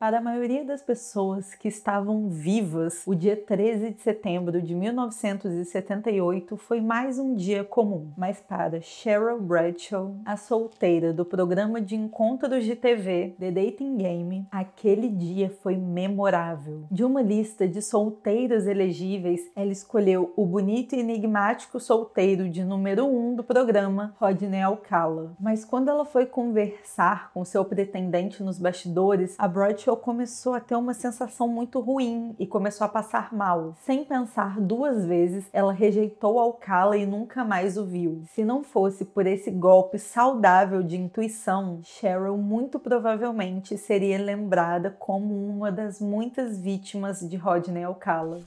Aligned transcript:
Para 0.00 0.18
a 0.18 0.20
maioria 0.20 0.64
das 0.64 0.80
pessoas 0.80 1.56
que 1.56 1.66
estavam 1.66 2.28
vivas, 2.28 3.02
o 3.04 3.16
dia 3.16 3.36
13 3.36 3.90
de 3.90 4.00
setembro 4.00 4.62
de 4.62 4.72
1978 4.72 6.56
foi 6.56 6.80
mais 6.80 7.18
um 7.18 7.34
dia 7.34 7.64
comum. 7.64 8.12
Mas 8.16 8.38
para 8.38 8.80
Cheryl 8.80 9.40
Bradshaw, 9.40 10.14
a 10.24 10.36
solteira 10.36 11.12
do 11.12 11.24
programa 11.24 11.80
de 11.80 11.96
encontros 11.96 12.64
de 12.64 12.76
TV 12.76 13.34
The 13.40 13.50
Dating 13.50 13.96
Game, 13.96 14.46
aquele 14.52 15.08
dia 15.08 15.50
foi 15.50 15.74
memorável. 15.74 16.84
De 16.92 17.02
uma 17.02 17.20
lista 17.20 17.66
de 17.66 17.82
solteiros 17.82 18.68
elegíveis, 18.68 19.50
ela 19.56 19.72
escolheu 19.72 20.32
o 20.36 20.46
bonito 20.46 20.94
e 20.94 21.00
enigmático 21.00 21.80
solteiro 21.80 22.48
de 22.48 22.62
número 22.62 23.04
1 23.04 23.30
um 23.30 23.34
do 23.34 23.42
programa, 23.42 24.14
Rodney 24.20 24.62
Alcala. 24.62 25.34
Mas 25.40 25.64
quando 25.64 25.88
ela 25.88 26.04
foi 26.04 26.24
conversar 26.24 27.32
com 27.32 27.44
seu 27.44 27.64
pretendente 27.64 28.44
nos 28.44 28.60
bastidores, 28.60 29.34
a 29.36 29.48
Bradshaw 29.48 29.87
Rachel 29.88 29.96
começou 29.96 30.52
a 30.52 30.60
ter 30.60 30.76
uma 30.76 30.92
sensação 30.92 31.48
muito 31.48 31.80
ruim 31.80 32.36
e 32.38 32.46
começou 32.46 32.84
a 32.84 32.88
passar 32.88 33.32
mal. 33.32 33.74
Sem 33.80 34.04
pensar 34.04 34.60
duas 34.60 35.06
vezes, 35.06 35.48
ela 35.52 35.72
rejeitou 35.72 36.38
Alcala 36.38 36.96
e 36.96 37.06
nunca 37.06 37.42
mais 37.44 37.78
o 37.78 37.86
viu. 37.86 38.22
Se 38.34 38.44
não 38.44 38.62
fosse 38.62 39.06
por 39.06 39.26
esse 39.26 39.50
golpe 39.50 39.98
saudável 39.98 40.82
de 40.82 40.96
intuição, 40.96 41.80
Cheryl 41.82 42.36
muito 42.36 42.78
provavelmente 42.78 43.78
seria 43.78 44.18
lembrada 44.18 44.90
como 44.90 45.34
uma 45.34 45.72
das 45.72 46.00
muitas 46.00 46.60
vítimas 46.60 47.20
de 47.20 47.36
Rodney 47.36 47.84
Alcala. 47.84 48.40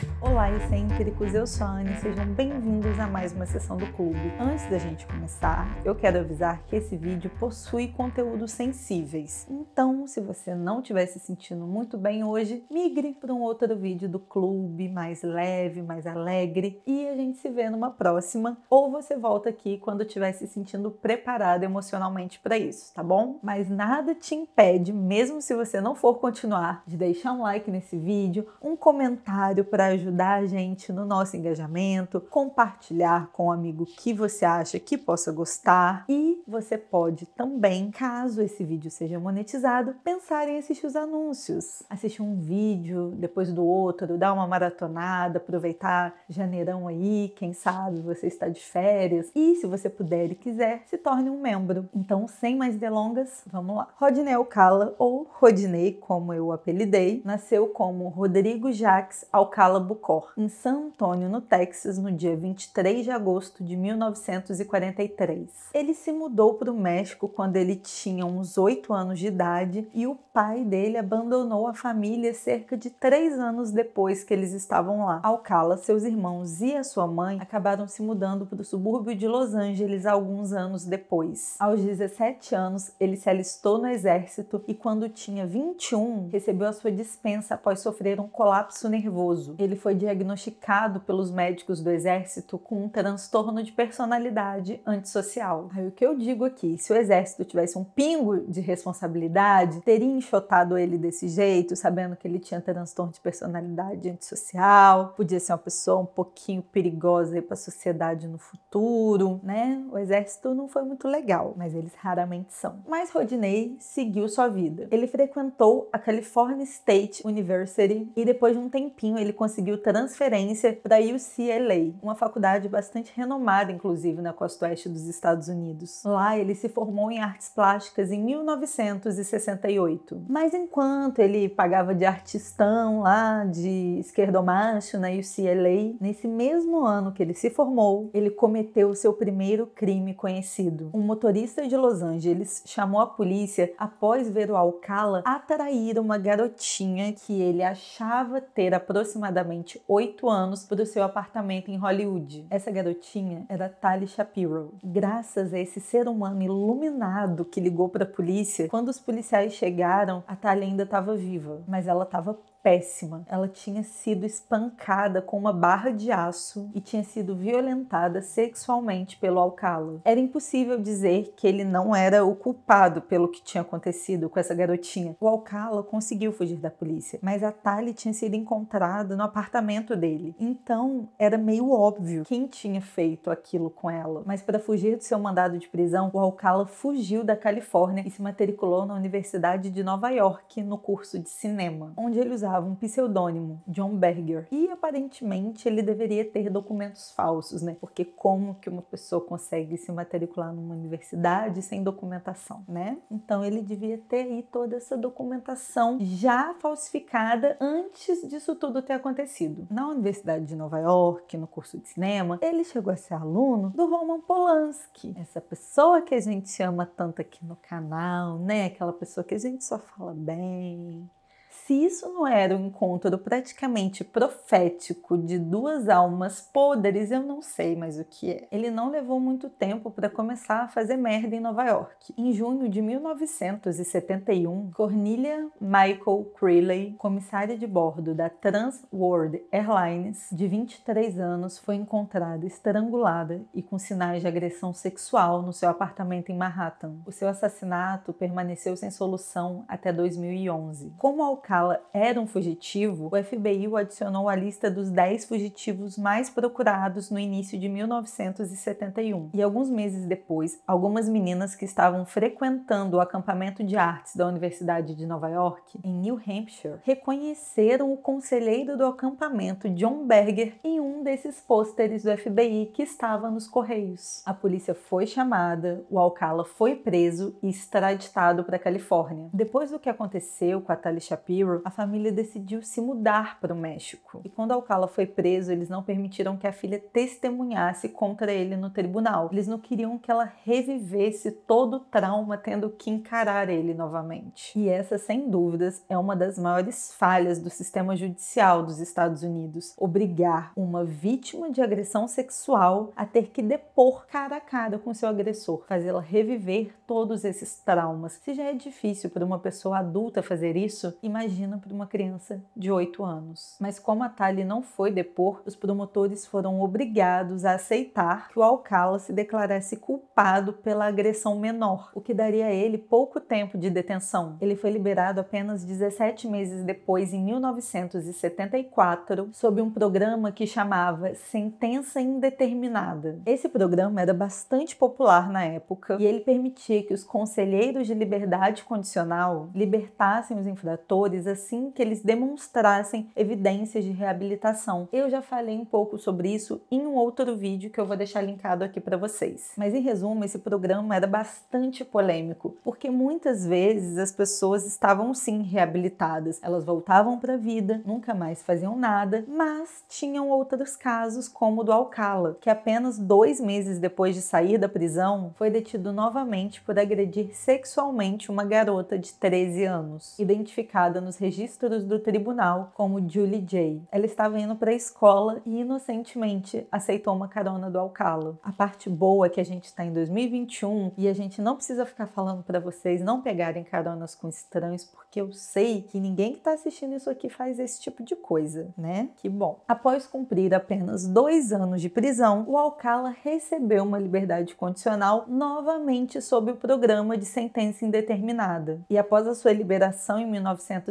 Olá, 0.22 0.52
excêntricos! 0.52 1.32
Eu 1.32 1.46
sou 1.46 1.66
a 1.66 1.70
Anne, 1.70 1.96
sejam 1.96 2.26
bem-vindos 2.26 2.98
a 3.00 3.06
mais 3.06 3.32
uma 3.32 3.46
sessão 3.46 3.78
do 3.78 3.90
clube. 3.94 4.20
Antes 4.38 4.68
da 4.68 4.76
gente 4.76 5.06
começar, 5.06 5.66
eu 5.82 5.94
quero 5.94 6.18
avisar 6.18 6.62
que 6.66 6.76
esse 6.76 6.94
vídeo 6.94 7.30
possui 7.40 7.88
conteúdos 7.88 8.52
sensíveis. 8.52 9.46
Então, 9.48 10.06
se 10.06 10.20
você 10.20 10.54
não 10.54 10.80
estiver 10.80 11.06
se 11.06 11.18
sentindo 11.18 11.66
muito 11.66 11.96
bem 11.96 12.22
hoje, 12.22 12.62
migre 12.70 13.16
para 13.18 13.32
um 13.32 13.40
outro 13.40 13.74
vídeo 13.74 14.10
do 14.10 14.18
clube, 14.18 14.90
mais 14.90 15.22
leve, 15.22 15.80
mais 15.80 16.06
alegre, 16.06 16.82
e 16.86 17.08
a 17.08 17.16
gente 17.16 17.38
se 17.38 17.48
vê 17.48 17.70
numa 17.70 17.90
próxima. 17.90 18.58
Ou 18.68 18.90
você 18.90 19.16
volta 19.16 19.48
aqui 19.48 19.78
quando 19.78 20.02
estiver 20.02 20.32
se 20.32 20.46
sentindo 20.46 20.90
preparado 20.90 21.62
emocionalmente 21.62 22.38
para 22.40 22.58
isso, 22.58 22.92
tá 22.92 23.02
bom? 23.02 23.38
Mas 23.42 23.70
nada 23.70 24.14
te 24.14 24.34
impede, 24.34 24.92
mesmo 24.92 25.40
se 25.40 25.54
você 25.54 25.80
não 25.80 25.94
for 25.94 26.18
continuar, 26.18 26.82
de 26.86 26.98
deixar 26.98 27.32
um 27.32 27.40
like 27.40 27.70
nesse 27.70 27.96
vídeo, 27.96 28.46
um 28.60 28.76
comentário 28.76 29.64
para 29.64 29.86
ajudar 29.86 30.09
ajudar 30.10 30.40
a 30.40 30.46
gente 30.46 30.92
no 30.92 31.06
nosso 31.06 31.36
engajamento, 31.36 32.20
compartilhar 32.20 33.30
com 33.32 33.46
um 33.46 33.52
amigo 33.52 33.86
que 33.86 34.12
você 34.12 34.44
acha 34.44 34.80
que 34.80 34.98
possa 34.98 35.30
gostar 35.30 36.04
e 36.08 36.42
você 36.46 36.76
pode 36.76 37.26
também, 37.26 37.92
caso 37.92 38.42
esse 38.42 38.64
vídeo 38.64 38.90
seja 38.90 39.20
monetizado, 39.20 39.94
pensar 40.02 40.48
em 40.48 40.58
assistir 40.58 40.86
os 40.86 40.96
anúncios. 40.96 41.84
Assistir 41.88 42.22
um 42.22 42.34
vídeo 42.34 43.12
depois 43.16 43.52
do 43.52 43.64
outro, 43.64 44.18
dar 44.18 44.32
uma 44.32 44.46
maratonada, 44.48 45.38
aproveitar 45.38 46.14
janeirão 46.28 46.88
aí, 46.88 47.32
quem 47.36 47.52
sabe 47.52 48.00
você 48.00 48.26
está 48.26 48.48
de 48.48 48.60
férias. 48.60 49.30
E 49.34 49.54
se 49.56 49.66
você 49.66 49.88
puder 49.88 50.32
e 50.32 50.34
quiser, 50.34 50.82
se 50.86 50.98
torne 50.98 51.30
um 51.30 51.40
membro. 51.40 51.88
Então, 51.94 52.26
sem 52.26 52.56
mais 52.56 52.76
delongas, 52.76 53.44
vamos 53.46 53.76
lá. 53.76 53.88
Rodney 53.96 54.34
Alcala, 54.34 54.94
ou 54.98 55.28
Rodney, 55.30 55.92
como 55.92 56.34
eu 56.34 56.50
apelidei, 56.50 57.22
nasceu 57.24 57.68
como 57.68 58.08
Rodrigo 58.08 58.72
Jacques 58.72 59.24
Alcala 59.32 59.78
Bucó 60.00 60.28
em 60.36 60.48
San 60.48 60.86
Antônio, 60.86 61.28
no 61.28 61.42
Texas, 61.42 61.98
no 61.98 62.10
dia 62.10 62.34
23 62.34 63.04
de 63.04 63.10
agosto 63.10 63.62
de 63.62 63.76
1943. 63.76 65.50
Ele 65.74 65.92
se 65.92 66.10
mudou 66.10 66.54
para 66.54 66.72
o 66.72 66.76
México 66.76 67.28
quando 67.28 67.56
ele 67.56 67.76
tinha 67.76 68.24
uns 68.24 68.56
8 68.56 68.92
anos 68.94 69.18
de 69.18 69.26
idade 69.26 69.86
e 69.92 70.06
o 70.06 70.16
pai 70.32 70.64
dele 70.64 70.96
abandonou 70.96 71.66
a 71.66 71.74
família 71.74 72.32
cerca 72.32 72.76
de 72.76 72.88
3 72.88 73.38
anos 73.38 73.70
depois 73.70 74.24
que 74.24 74.32
eles 74.32 74.52
estavam 74.52 75.04
lá. 75.04 75.20
Alcala, 75.22 75.76
seus 75.76 76.02
irmãos 76.04 76.62
e 76.62 76.74
a 76.74 76.82
sua 76.82 77.06
mãe 77.06 77.38
acabaram 77.38 77.86
se 77.86 78.00
mudando 78.02 78.46
para 78.46 78.62
o 78.62 78.64
subúrbio 78.64 79.14
de 79.14 79.28
Los 79.28 79.54
Angeles 79.54 80.06
alguns 80.06 80.52
anos 80.52 80.86
depois. 80.86 81.56
Aos 81.60 81.82
17 81.82 82.54
anos, 82.54 82.92
ele 82.98 83.16
se 83.16 83.28
alistou 83.28 83.78
no 83.78 83.88
exército 83.88 84.62
e 84.66 84.74
quando 84.74 85.08
tinha 85.10 85.46
21, 85.46 86.28
recebeu 86.28 86.68
a 86.68 86.72
sua 86.72 86.90
dispensa 86.90 87.54
após 87.54 87.80
sofrer 87.80 88.18
um 88.18 88.28
colapso 88.28 88.88
nervoso. 88.88 89.54
Ele 89.58 89.76
foi 89.76 89.89
diagnosticado 89.94 91.00
pelos 91.00 91.30
médicos 91.30 91.80
do 91.80 91.90
exército 91.90 92.58
com 92.58 92.84
um 92.84 92.88
transtorno 92.88 93.62
de 93.62 93.72
personalidade 93.72 94.80
antissocial. 94.86 95.70
Aí 95.74 95.86
o 95.86 95.90
que 95.90 96.04
eu 96.04 96.16
digo 96.16 96.44
aqui, 96.44 96.78
se 96.78 96.92
o 96.92 96.96
exército 96.96 97.44
tivesse 97.44 97.78
um 97.78 97.84
pingo 97.84 98.38
de 98.40 98.60
responsabilidade, 98.60 99.80
teria 99.80 100.06
enxotado 100.06 100.76
ele 100.76 100.98
desse 100.98 101.28
jeito, 101.28 101.76
sabendo 101.76 102.16
que 102.16 102.26
ele 102.26 102.38
tinha 102.38 102.60
transtorno 102.60 103.12
de 103.12 103.20
personalidade 103.20 104.08
antissocial, 104.08 105.14
podia 105.16 105.40
ser 105.40 105.52
uma 105.52 105.58
pessoa 105.58 106.00
um 106.00 106.06
pouquinho 106.06 106.62
perigosa 106.62 107.40
para 107.42 107.54
a 107.54 107.56
sociedade 107.56 108.26
no 108.26 108.38
futuro, 108.38 109.40
né? 109.42 109.84
O 109.90 109.98
exército 109.98 110.54
não 110.54 110.68
foi 110.68 110.82
muito 110.82 111.08
legal, 111.08 111.54
mas 111.56 111.74
eles 111.74 111.94
raramente 111.94 112.52
são. 112.52 112.80
Mas 112.88 113.10
Rodney 113.10 113.76
seguiu 113.78 114.28
sua 114.28 114.48
vida. 114.48 114.88
Ele 114.90 115.06
frequentou 115.06 115.88
a 115.92 115.98
California 115.98 116.64
State 116.64 117.26
University 117.26 118.10
e 118.16 118.24
depois 118.24 118.54
de 118.54 118.58
um 118.58 118.68
tempinho 118.68 119.18
ele 119.18 119.32
conseguiu 119.32 119.78
transferência 119.80 120.72
para 120.72 120.96
a 120.96 121.00
UCLA, 121.00 121.92
uma 122.02 122.14
faculdade 122.14 122.68
bastante 122.68 123.12
renomada, 123.14 123.72
inclusive, 123.72 124.22
na 124.22 124.32
costa 124.32 124.66
oeste 124.66 124.88
dos 124.88 125.06
Estados 125.06 125.48
Unidos. 125.48 126.02
Lá 126.04 126.38
ele 126.38 126.54
se 126.54 126.68
formou 126.68 127.10
em 127.10 127.20
artes 127.20 127.48
plásticas 127.48 128.12
em 128.12 128.22
1968. 128.22 130.22
Mas 130.28 130.54
enquanto 130.54 131.18
ele 131.18 131.48
pagava 131.48 131.94
de 131.94 132.04
artistão 132.04 133.00
lá, 133.00 133.44
de 133.44 133.98
esquerdomacho 133.98 134.98
na 134.98 135.08
UCLA, 135.08 135.96
nesse 136.00 136.28
mesmo 136.28 136.84
ano 136.84 137.12
que 137.12 137.22
ele 137.22 137.34
se 137.34 137.50
formou, 137.50 138.10
ele 138.12 138.30
cometeu 138.30 138.94
seu 138.94 139.12
primeiro 139.12 139.66
crime 139.66 140.14
conhecido. 140.14 140.90
Um 140.92 141.00
motorista 141.00 141.66
de 141.66 141.76
Los 141.76 142.02
Angeles 142.02 142.62
chamou 142.66 143.00
a 143.00 143.06
polícia 143.06 143.72
após 143.78 144.28
ver 144.28 144.50
o 144.50 144.56
Alcala 144.56 145.22
atrair 145.24 145.98
uma 145.98 146.18
garotinha 146.18 147.12
que 147.12 147.40
ele 147.40 147.62
achava 147.62 148.40
ter 148.40 148.74
aproximadamente 148.74 149.69
oito 149.86 150.28
anos 150.28 150.64
para 150.64 150.82
o 150.82 150.86
seu 150.86 151.02
apartamento 151.02 151.70
em 151.70 151.76
Hollywood. 151.76 152.46
Essa 152.48 152.70
garotinha 152.70 153.44
era 153.48 153.68
Tali 153.68 154.06
Shapiro. 154.06 154.74
Graças 154.82 155.52
a 155.52 155.58
esse 155.58 155.80
ser 155.80 156.08
humano 156.08 156.42
iluminado 156.42 157.44
que 157.44 157.60
ligou 157.60 157.88
para 157.88 158.04
a 158.04 158.08
polícia, 158.08 158.68
quando 158.68 158.88
os 158.88 158.98
policiais 158.98 159.52
chegaram, 159.52 160.24
a 160.26 160.34
Tali 160.34 160.64
ainda 160.64 160.84
estava 160.84 161.14
viva, 161.16 161.62
mas 161.68 161.86
ela 161.86 162.04
estava 162.04 162.38
péssima. 162.62 163.24
Ela 163.26 163.48
tinha 163.48 163.82
sido 163.82 164.26
espancada 164.26 165.22
com 165.22 165.38
uma 165.38 165.52
barra 165.52 165.90
de 165.90 166.12
aço 166.12 166.70
e 166.74 166.80
tinha 166.80 167.02
sido 167.02 167.34
violentada 167.34 168.20
sexualmente 168.20 169.16
pelo 169.16 169.38
Alcala. 169.38 170.00
Era 170.04 170.20
impossível 170.20 170.80
dizer 170.80 171.32
que 171.36 171.46
ele 171.46 171.64
não 171.64 171.94
era 171.94 172.24
o 172.24 172.34
culpado 172.34 173.02
pelo 173.02 173.28
que 173.28 173.42
tinha 173.42 173.62
acontecido 173.62 174.28
com 174.28 174.38
essa 174.38 174.54
garotinha. 174.54 175.16
O 175.20 175.28
Alcala 175.28 175.82
conseguiu 175.82 176.32
fugir 176.32 176.56
da 176.56 176.70
polícia, 176.70 177.18
mas 177.22 177.42
a 177.42 177.50
Tali 177.52 177.92
tinha 177.92 178.14
sido 178.14 178.34
encontrada 178.34 179.16
no 179.16 179.22
apartamento 179.22 179.96
dele. 179.96 180.34
Então 180.38 181.08
era 181.18 181.38
meio 181.38 181.70
óbvio 181.70 182.24
quem 182.24 182.46
tinha 182.46 182.80
feito 182.80 183.30
aquilo 183.30 183.70
com 183.70 183.90
ela. 183.90 184.22
Mas 184.26 184.42
para 184.42 184.58
fugir 184.58 184.96
do 184.96 185.04
seu 185.04 185.18
mandado 185.18 185.58
de 185.58 185.68
prisão, 185.68 186.10
o 186.12 186.18
Alcala 186.18 186.66
fugiu 186.66 187.24
da 187.24 187.36
Califórnia 187.36 188.04
e 188.06 188.10
se 188.10 188.20
matriculou 188.20 188.84
na 188.84 188.94
Universidade 188.94 189.70
de 189.70 189.82
Nova 189.82 190.10
York 190.10 190.62
no 190.62 190.78
curso 190.78 191.18
de 191.18 191.30
cinema, 191.30 191.92
onde 191.96 192.18
ele 192.18 192.34
usava 192.34 192.49
usava 192.50 192.66
um 192.66 192.74
pseudônimo, 192.74 193.62
John 193.66 193.94
Berger. 193.94 194.48
E 194.50 194.68
aparentemente 194.68 195.68
ele 195.68 195.82
deveria 195.82 196.24
ter 196.24 196.50
documentos 196.50 197.12
falsos, 197.12 197.62
né? 197.62 197.76
Porque 197.80 198.04
como 198.04 198.56
que 198.56 198.68
uma 198.68 198.82
pessoa 198.82 199.20
consegue 199.20 199.76
se 199.76 199.92
matricular 199.92 200.52
numa 200.52 200.74
universidade 200.74 201.62
sem 201.62 201.82
documentação, 201.82 202.64
né? 202.68 202.98
Então 203.10 203.44
ele 203.44 203.62
devia 203.62 203.98
ter 203.98 204.22
aí 204.22 204.42
toda 204.42 204.76
essa 204.76 204.96
documentação 204.96 205.98
já 206.00 206.54
falsificada 206.58 207.56
antes 207.60 208.28
disso 208.28 208.56
tudo 208.56 208.82
ter 208.82 208.94
acontecido. 208.94 209.66
Na 209.70 209.88
Universidade 209.88 210.44
de 210.44 210.56
Nova 210.56 210.78
York, 210.78 211.36
no 211.36 211.46
curso 211.46 211.78
de 211.78 211.88
cinema, 211.88 212.38
ele 212.42 212.64
chegou 212.64 212.92
a 212.92 212.96
ser 212.96 213.14
aluno 213.14 213.70
do 213.70 213.86
Roman 213.86 214.20
Polanski, 214.20 215.14
essa 215.18 215.40
pessoa 215.40 216.02
que 216.02 216.14
a 216.14 216.20
gente 216.20 216.60
ama 216.62 216.84
tanto 216.84 217.20
aqui 217.20 217.44
no 217.44 217.56
canal, 217.56 218.38
né? 218.38 218.66
Aquela 218.66 218.92
pessoa 218.92 219.22
que 219.22 219.34
a 219.34 219.38
gente 219.38 219.64
só 219.64 219.78
fala 219.78 220.12
bem, 220.12 221.08
Se 221.50 221.84
isso 221.84 222.08
não 222.08 222.26
era 222.26 222.56
um 222.56 222.66
encontro 222.66 223.16
praticamente 223.16 224.02
profético 224.02 225.16
de 225.16 225.38
duas 225.38 225.88
almas 225.88 226.40
podres, 226.40 227.12
eu 227.12 227.22
não 227.22 227.40
sei 227.42 227.76
mais 227.76 227.96
o 227.98 228.04
que 228.04 228.32
é. 228.32 228.48
Ele 228.50 228.70
não 228.70 228.90
levou 228.90 229.20
muito 229.20 229.48
tempo 229.48 229.88
para 229.88 230.10
começar 230.10 230.62
a 230.62 230.68
fazer 230.68 230.96
merda 230.96 231.36
em 231.36 231.40
Nova 231.40 231.64
York. 231.64 232.12
Em 232.18 232.32
junho 232.32 232.68
de 232.68 232.82
1971, 232.82 234.72
Cornelia 234.72 235.48
Michael 235.60 236.32
Creeley, 236.38 236.94
comissária 236.98 237.56
de 237.56 237.68
bordo 237.68 238.16
da 238.16 238.28
Trans 238.28 238.84
World 238.92 239.40
Airlines, 239.52 240.26
de 240.32 240.48
23 240.48 241.20
anos, 241.20 241.56
foi 241.56 241.76
encontrada 241.76 242.44
estrangulada 242.46 243.42
e 243.54 243.62
com 243.62 243.78
sinais 243.78 244.22
de 244.22 244.26
agressão 244.26 244.72
sexual 244.72 245.40
no 245.42 245.52
seu 245.52 245.68
apartamento 245.68 246.30
em 246.30 246.36
Manhattan. 246.36 246.96
O 247.06 247.12
seu 247.12 247.28
assassinato 247.28 248.12
permaneceu 248.12 248.76
sem 248.76 248.90
solução 248.90 249.64
até 249.68 249.92
2011. 249.92 250.94
Como 250.98 251.22
Alcala 251.22 251.49
Alcala 251.50 251.80
era 251.92 252.20
um 252.20 252.28
fugitivo, 252.28 253.08
o 253.12 253.24
FBI 253.24 253.66
o 253.66 253.76
adicionou 253.76 254.28
à 254.28 254.36
lista 254.36 254.70
dos 254.70 254.88
10 254.88 255.24
fugitivos 255.24 255.98
mais 255.98 256.30
procurados 256.30 257.10
no 257.10 257.18
início 257.18 257.58
de 257.58 257.68
1971. 257.68 259.30
E 259.34 259.42
alguns 259.42 259.68
meses 259.68 260.06
depois, 260.06 260.60
algumas 260.64 261.08
meninas 261.08 261.56
que 261.56 261.64
estavam 261.64 262.06
frequentando 262.06 262.96
o 262.98 263.00
acampamento 263.00 263.64
de 263.64 263.76
artes 263.76 264.14
da 264.14 264.28
Universidade 264.28 264.94
de 264.94 265.04
Nova 265.04 265.28
York, 265.28 265.76
em 265.82 265.92
New 265.92 266.20
Hampshire, 266.24 266.78
reconheceram 266.84 267.92
o 267.92 267.96
conselheiro 267.96 268.78
do 268.78 268.86
acampamento, 268.86 269.68
John 269.70 270.06
Berger, 270.06 270.54
em 270.62 270.78
um 270.78 271.02
desses 271.02 271.40
pôsteres 271.40 272.04
do 272.04 272.16
FBI 272.16 272.70
que 272.72 272.84
estava 272.84 273.28
nos 273.28 273.48
correios. 273.48 274.22
A 274.24 274.32
polícia 274.32 274.72
foi 274.72 275.04
chamada, 275.04 275.84
o 275.90 275.98
Alcala 275.98 276.44
foi 276.44 276.76
preso 276.76 277.34
e 277.42 277.48
extraditado 277.48 278.44
para 278.44 278.54
a 278.54 278.60
Califórnia. 278.60 279.28
Depois 279.32 279.72
do 279.72 279.80
que 279.80 279.88
aconteceu 279.88 280.60
com 280.60 280.70
a 280.70 280.76
Tali 280.76 281.00
Shapiro, 281.00 281.29
a 281.64 281.70
família 281.70 282.12
decidiu 282.12 282.62
se 282.62 282.80
mudar 282.80 283.40
para 283.40 283.54
o 283.54 283.56
México. 283.56 284.20
E 284.24 284.28
quando 284.28 284.52
Alcala 284.52 284.88
foi 284.88 285.06
preso, 285.06 285.52
eles 285.52 285.68
não 285.68 285.82
permitiram 285.82 286.36
que 286.36 286.46
a 286.46 286.52
filha 286.52 286.78
testemunhasse 286.78 287.88
contra 287.88 288.32
ele 288.32 288.56
no 288.56 288.70
tribunal. 288.70 289.30
Eles 289.32 289.46
não 289.46 289.58
queriam 289.58 289.98
que 289.98 290.10
ela 290.10 290.30
revivesse 290.44 291.30
todo 291.30 291.76
o 291.76 291.80
trauma 291.80 292.36
tendo 292.36 292.68
que 292.68 292.90
encarar 292.90 293.48
ele 293.48 293.72
novamente. 293.72 294.58
E 294.58 294.68
essa, 294.68 294.98
sem 294.98 295.30
dúvidas, 295.30 295.82
é 295.88 295.96
uma 295.96 296.16
das 296.16 296.38
maiores 296.38 296.92
falhas 296.94 297.38
do 297.38 297.48
sistema 297.48 297.96
judicial 297.96 298.62
dos 298.62 298.80
Estados 298.80 299.22
Unidos: 299.22 299.74
obrigar 299.78 300.52
uma 300.56 300.84
vítima 300.84 301.50
de 301.50 301.62
agressão 301.62 302.06
sexual 302.08 302.92
a 302.96 303.06
ter 303.06 303.28
que 303.28 303.42
depor 303.42 304.06
cara 304.06 304.36
a 304.36 304.40
cara 304.40 304.78
com 304.78 304.92
seu 304.92 305.08
agressor, 305.08 305.64
fazê-la 305.66 306.00
reviver 306.00 306.74
todos 306.86 307.24
esses 307.24 307.58
traumas. 307.58 308.20
Se 308.22 308.34
já 308.34 308.44
é 308.44 308.52
difícil 308.52 309.10
para 309.10 309.24
uma 309.24 309.38
pessoa 309.38 309.78
adulta 309.78 310.22
fazer 310.22 310.56
isso, 310.56 310.96
imagine 311.02 311.19
imagina 311.20 311.58
para 311.58 311.74
uma 311.74 311.86
criança 311.86 312.42
de 312.56 312.72
8 312.72 313.04
anos. 313.04 313.56
Mas 313.60 313.78
como 313.78 314.02
a 314.02 314.08
Tali 314.08 314.42
não 314.42 314.62
foi 314.62 314.90
depor, 314.90 315.42
os 315.44 315.54
promotores 315.54 316.26
foram 316.26 316.62
obrigados 316.62 317.44
a 317.44 317.52
aceitar 317.52 318.30
que 318.30 318.38
o 318.38 318.42
Alcala 318.42 318.98
se 318.98 319.12
declarasse 319.12 319.76
culpado 319.76 320.54
pela 320.54 320.86
agressão 320.86 321.38
menor, 321.38 321.90
o 321.94 322.00
que 322.00 322.14
daria 322.14 322.46
a 322.46 322.52
ele 322.52 322.78
pouco 322.78 323.20
tempo 323.20 323.58
de 323.58 323.68
detenção. 323.68 324.38
Ele 324.40 324.56
foi 324.56 324.70
liberado 324.70 325.20
apenas 325.20 325.62
17 325.62 326.26
meses 326.26 326.64
depois, 326.64 327.12
em 327.12 327.22
1974, 327.22 329.28
sob 329.32 329.60
um 329.60 329.70
programa 329.70 330.32
que 330.32 330.46
chamava 330.46 331.14
Sentença 331.14 332.00
Indeterminada. 332.00 333.20
Esse 333.26 333.48
programa 333.48 334.00
era 334.00 334.14
bastante 334.14 334.74
popular 334.74 335.30
na 335.30 335.44
época 335.44 335.98
e 336.00 336.06
ele 336.06 336.20
permitia 336.20 336.82
que 336.82 336.94
os 336.94 337.04
conselheiros 337.04 337.86
de 337.86 337.92
liberdade 337.92 338.64
condicional 338.64 339.50
libertassem 339.54 340.38
os 340.38 340.46
infratores 340.46 341.09
assim 341.26 341.70
que 341.70 341.82
eles 341.82 342.02
demonstrassem 342.02 343.10
evidências 343.16 343.84
de 343.84 343.90
reabilitação. 343.90 344.88
Eu 344.92 345.10
já 345.10 345.22
falei 345.22 345.56
um 345.58 345.64
pouco 345.64 345.98
sobre 345.98 346.32
isso 346.32 346.60
em 346.70 346.86
um 346.86 346.94
outro 346.94 347.36
vídeo 347.36 347.70
que 347.70 347.80
eu 347.80 347.86
vou 347.86 347.96
deixar 347.96 348.22
linkado 348.22 348.64
aqui 348.64 348.80
para 348.80 348.96
vocês. 348.96 349.52
Mas 349.56 349.74
em 349.74 349.80
resumo, 349.80 350.24
esse 350.24 350.38
programa 350.38 350.94
era 350.94 351.06
bastante 351.06 351.84
polêmico, 351.84 352.56
porque 352.64 352.90
muitas 352.90 353.46
vezes 353.46 353.98
as 353.98 354.12
pessoas 354.12 354.66
estavam 354.66 355.12
sim 355.14 355.42
reabilitadas, 355.42 356.40
elas 356.42 356.64
voltavam 356.64 357.18
para 357.18 357.34
a 357.34 357.38
vida, 357.38 357.82
nunca 357.84 358.14
mais 358.14 358.42
faziam 358.42 358.76
nada, 358.76 359.24
mas 359.28 359.82
tinham 359.88 360.28
outros 360.28 360.76
casos, 360.76 361.28
como 361.28 361.60
o 361.60 361.64
do 361.64 361.72
Alcala, 361.72 362.36
que 362.40 362.50
apenas 362.50 362.98
dois 362.98 363.40
meses 363.40 363.78
depois 363.78 364.14
de 364.14 364.22
sair 364.22 364.58
da 364.58 364.68
prisão 364.68 365.32
foi 365.36 365.50
detido 365.50 365.92
novamente 365.92 366.60
por 366.62 366.78
agredir 366.78 367.34
sexualmente 367.34 368.30
uma 368.30 368.44
garota 368.44 368.98
de 368.98 369.12
13 369.12 369.64
anos, 369.64 370.18
identificada 370.18 370.99
nos 371.00 371.16
registros 371.16 371.84
do 371.84 371.98
tribunal 371.98 372.72
como 372.74 373.08
Julie 373.08 373.40
J. 373.40 373.82
Ela 373.90 374.06
estava 374.06 374.38
indo 374.38 374.56
para 374.56 374.70
a 374.70 374.74
escola 374.74 375.40
e 375.44 375.60
inocentemente 375.60 376.66
aceitou 376.70 377.14
uma 377.14 377.28
carona 377.28 377.70
do 377.70 377.78
Alcala. 377.78 378.38
A 378.42 378.52
parte 378.52 378.88
boa 378.88 379.26
é 379.26 379.30
que 379.30 379.40
a 379.40 379.44
gente 379.44 379.64
está 379.64 379.84
em 379.84 379.92
2021 379.92 380.92
e 380.96 381.08
a 381.08 381.12
gente 381.12 381.40
não 381.40 381.56
precisa 381.56 381.86
ficar 381.86 382.06
falando 382.06 382.42
para 382.42 382.60
vocês 382.60 383.00
não 383.00 383.20
pegarem 383.20 383.64
caronas 383.64 384.14
com 384.14 384.28
estranhos, 384.28 384.84
porque 384.84 385.20
eu 385.20 385.32
sei 385.32 385.82
que 385.82 386.00
ninguém 386.00 386.32
que 386.32 386.38
está 386.38 386.52
assistindo 386.52 386.94
isso 386.94 387.10
aqui 387.10 387.28
faz 387.28 387.58
esse 387.58 387.80
tipo 387.80 388.02
de 388.02 388.14
coisa, 388.16 388.68
né? 388.76 389.08
Que 389.16 389.28
bom. 389.28 389.60
Após 389.66 390.06
cumprir 390.06 390.54
apenas 390.54 391.06
dois 391.06 391.52
anos 391.52 391.80
de 391.80 391.88
prisão, 391.88 392.44
o 392.46 392.56
Alcala 392.56 393.14
recebeu 393.22 393.84
uma 393.84 393.98
liberdade 393.98 394.54
condicional 394.54 395.24
novamente 395.28 396.20
sob 396.20 396.52
o 396.52 396.56
programa 396.56 397.16
de 397.16 397.24
sentença 397.24 397.84
indeterminada. 397.84 398.80
E 398.88 398.98
após 398.98 399.26
a 399.26 399.34
sua 399.34 399.52
liberação 399.52 400.18
em 400.18 400.26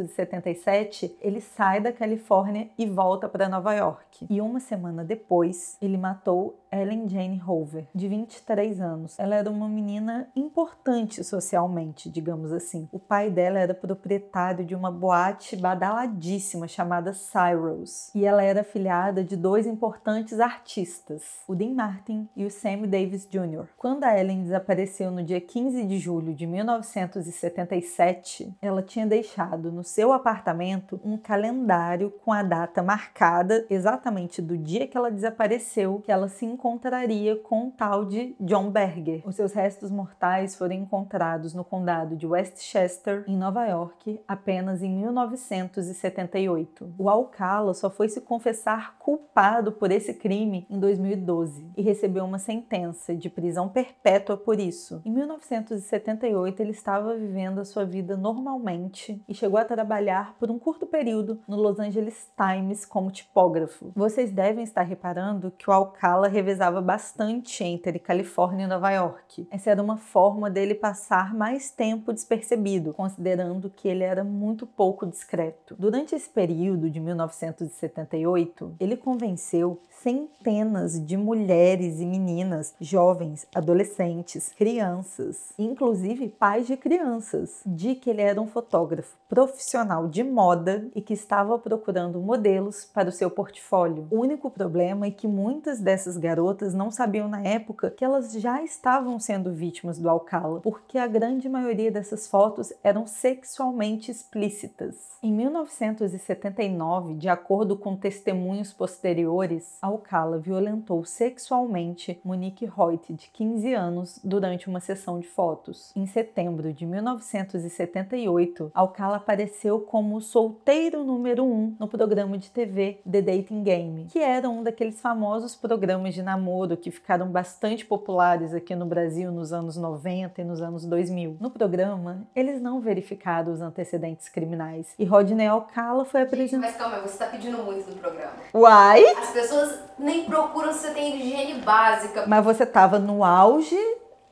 1977, 0.00 1.16
ele 1.20 1.40
sai 1.40 1.80
da 1.80 1.92
Califórnia 1.92 2.68
e 2.78 2.86
volta 2.86 3.28
para 3.28 3.48
Nova 3.48 3.74
York. 3.74 4.26
E 4.28 4.40
uma 4.40 4.60
semana 4.60 5.04
depois, 5.04 5.76
ele 5.80 5.98
matou 5.98 6.60
Ellen 6.72 7.08
Jane 7.08 7.42
Hoover, 7.44 7.86
de 7.94 8.08
23 8.08 8.80
anos. 8.80 9.18
Ela 9.18 9.36
era 9.36 9.50
uma 9.50 9.68
menina 9.68 10.28
importante 10.36 11.24
socialmente, 11.24 12.08
digamos 12.08 12.52
assim. 12.52 12.88
O 12.92 12.98
pai 12.98 13.30
dela 13.30 13.58
era 13.58 13.74
proprietário 13.74 14.64
de 14.64 14.74
uma 14.74 14.90
boate 14.90 15.56
badaladíssima 15.56 16.68
chamada 16.68 17.12
Cyrus, 17.12 18.14
e 18.14 18.24
ela 18.24 18.42
era 18.42 18.62
filhada 18.62 19.24
de 19.24 19.36
dois 19.36 19.66
importantes 19.66 20.38
artistas, 20.38 21.40
o 21.48 21.54
Dean 21.54 21.74
Martin 21.74 22.28
e 22.36 22.44
o 22.44 22.50
Sammy 22.50 22.86
Davis 22.86 23.26
Jr. 23.28 23.66
Quando 23.76 24.04
a 24.04 24.18
Ellen 24.18 24.44
desapareceu 24.44 25.10
no 25.10 25.24
dia 25.24 25.40
15 25.40 25.84
de 25.86 25.98
julho 25.98 26.34
de 26.34 26.46
1977, 26.46 28.54
ela 28.62 28.82
tinha 28.82 29.06
deixado 29.06 29.72
no 29.72 29.82
seu 29.90 30.12
apartamento 30.12 31.00
um 31.04 31.18
calendário 31.18 32.12
com 32.24 32.32
a 32.32 32.44
data 32.44 32.82
marcada 32.82 33.66
exatamente 33.68 34.40
do 34.40 34.56
dia 34.56 34.86
que 34.86 34.96
ela 34.96 35.10
desapareceu, 35.10 36.00
que 36.04 36.12
ela 36.12 36.28
se 36.28 36.46
encontraria 36.46 37.34
com 37.36 37.66
o 37.66 37.70
tal 37.72 38.04
de 38.04 38.36
John 38.38 38.70
Berger. 38.70 39.22
Os 39.26 39.34
seus 39.34 39.52
restos 39.52 39.90
mortais 39.90 40.54
foram 40.54 40.74
encontrados 40.74 41.54
no 41.54 41.64
condado 41.64 42.16
de 42.16 42.26
Westchester, 42.26 43.24
em 43.26 43.36
Nova 43.36 43.66
York, 43.66 44.20
apenas 44.28 44.82
em 44.82 44.94
1978. 44.94 46.94
O 46.96 47.10
Alcala 47.10 47.74
só 47.74 47.90
foi 47.90 48.08
se 48.08 48.20
confessar 48.20 48.96
culpado 48.98 49.72
por 49.72 49.90
esse 49.90 50.14
crime 50.14 50.66
em 50.70 50.78
2012 50.78 51.66
e 51.76 51.82
recebeu 51.82 52.24
uma 52.24 52.38
sentença 52.38 53.12
de 53.14 53.28
prisão 53.28 53.68
perpétua 53.68 54.36
por 54.36 54.60
isso. 54.60 55.02
Em 55.04 55.10
1978, 55.10 56.60
ele 56.60 56.70
estava 56.70 57.16
vivendo 57.16 57.58
a 57.58 57.64
sua 57.64 57.84
vida 57.84 58.16
normalmente 58.16 59.20
e 59.28 59.34
chegou 59.34 59.58
a 59.58 59.64
trabalhar 59.80 60.36
por 60.38 60.50
um 60.50 60.58
curto 60.58 60.84
período 60.84 61.40
no 61.48 61.56
Los 61.56 61.78
Angeles 61.78 62.28
Times 62.36 62.84
como 62.84 63.10
tipógrafo. 63.10 63.90
Vocês 63.96 64.30
devem 64.30 64.62
estar 64.62 64.82
reparando 64.82 65.50
que 65.56 65.70
o 65.70 65.72
Alcala 65.72 66.28
revezava 66.28 66.82
bastante 66.82 67.64
entre 67.64 67.98
Califórnia 67.98 68.64
e 68.64 68.68
Nova 68.68 68.90
York. 68.90 69.48
Essa 69.50 69.70
era 69.70 69.82
uma 69.82 69.96
forma 69.96 70.50
dele 70.50 70.74
passar 70.74 71.34
mais 71.34 71.70
tempo 71.70 72.12
despercebido, 72.12 72.92
considerando 72.92 73.70
que 73.70 73.88
ele 73.88 74.04
era 74.04 74.22
muito 74.22 74.66
pouco 74.66 75.06
discreto. 75.06 75.74
Durante 75.78 76.14
esse 76.14 76.28
período 76.28 76.90
de 76.90 77.00
1978, 77.00 78.74
ele 78.78 78.98
convenceu 78.98 79.80
centenas 80.02 81.04
de 81.04 81.16
mulheres 81.16 82.00
e 82.00 82.06
meninas, 82.06 82.74
jovens, 82.80 83.46
adolescentes, 83.54 84.50
crianças, 84.50 85.54
inclusive 85.58 86.28
pais 86.28 86.66
de 86.66 86.76
crianças, 86.76 87.62
de 87.64 87.94
que 87.94 88.10
ele 88.10 88.22
era 88.22 88.40
um 88.40 88.46
fotógrafo 88.46 89.16
profissional 89.28 89.69
de 90.10 90.24
moda 90.24 90.88
e 90.96 91.00
que 91.00 91.14
estava 91.14 91.56
procurando 91.56 92.18
modelos 92.18 92.84
para 92.84 93.08
o 93.08 93.12
seu 93.12 93.30
portfólio. 93.30 94.08
O 94.10 94.18
único 94.18 94.50
problema 94.50 95.06
é 95.06 95.12
que 95.12 95.28
muitas 95.28 95.78
dessas 95.78 96.16
garotas 96.16 96.74
não 96.74 96.90
sabiam 96.90 97.28
na 97.28 97.40
época 97.42 97.92
que 97.92 98.04
elas 98.04 98.32
já 98.32 98.64
estavam 98.64 99.20
sendo 99.20 99.52
vítimas 99.52 99.96
do 99.96 100.10
Alcala, 100.10 100.60
porque 100.60 100.98
a 100.98 101.06
grande 101.06 101.48
maioria 101.48 101.92
dessas 101.92 102.26
fotos 102.26 102.72
eram 102.82 103.06
sexualmente 103.06 104.10
explícitas. 104.10 105.10
Em 105.22 105.32
1979, 105.32 107.14
de 107.14 107.28
acordo 107.28 107.76
com 107.76 107.94
testemunhos 107.94 108.72
posteriores, 108.72 109.78
Alcala 109.80 110.38
violentou 110.38 111.04
sexualmente 111.04 112.20
Monique 112.24 112.68
Hoyt, 112.76 113.12
de 113.12 113.28
15 113.28 113.74
anos, 113.74 114.20
durante 114.24 114.68
uma 114.68 114.80
sessão 114.80 115.20
de 115.20 115.28
fotos. 115.28 115.92
Em 115.94 116.06
setembro 116.06 116.72
de 116.72 116.84
1978, 116.86 118.72
Alcala 118.74 119.16
apareceu 119.16 119.49
apareceu 119.50 119.80
como 119.80 120.20
solteiro 120.20 121.02
número 121.02 121.44
um 121.44 121.74
no 121.78 121.88
programa 121.88 122.38
de 122.38 122.50
TV 122.50 123.00
The 123.10 123.20
Dating 123.20 123.62
Game, 123.62 124.06
que 124.10 124.20
era 124.20 124.48
um 124.48 124.62
daqueles 124.62 125.00
famosos 125.00 125.56
programas 125.56 126.14
de 126.14 126.22
namoro 126.22 126.76
que 126.76 126.90
ficaram 126.90 127.26
bastante 127.28 127.84
populares 127.84 128.54
aqui 128.54 128.74
no 128.76 128.86
Brasil 128.86 129.32
nos 129.32 129.52
anos 129.52 129.76
90 129.76 130.40
e 130.40 130.44
nos 130.44 130.62
anos 130.62 130.86
2000. 130.86 131.36
No 131.40 131.50
programa, 131.50 132.26
eles 132.34 132.62
não 132.62 132.80
verificaram 132.80 133.52
os 133.52 133.60
antecedentes 133.60 134.28
criminais 134.28 134.94
e 134.98 135.04
Rodney 135.04 135.46
Alcala 135.46 136.04
foi 136.04 136.22
apresentado. 136.22 136.70
Mas 136.70 136.76
calma, 136.76 137.00
você 137.00 137.18
tá 137.18 137.26
pedindo 137.26 137.58
muito 137.58 137.90
no 137.90 137.96
programa. 137.96 138.32
Uai! 138.54 139.04
As 139.04 139.30
pessoas 139.30 139.78
nem 139.98 140.24
procuram 140.24 140.72
se 140.72 140.80
você 140.80 140.90
tem 140.94 141.16
higiene 141.16 141.60
básica. 141.60 142.24
Mas 142.26 142.44
você 142.44 142.64
tava 142.64 142.98
no 142.98 143.24
auge, 143.24 143.76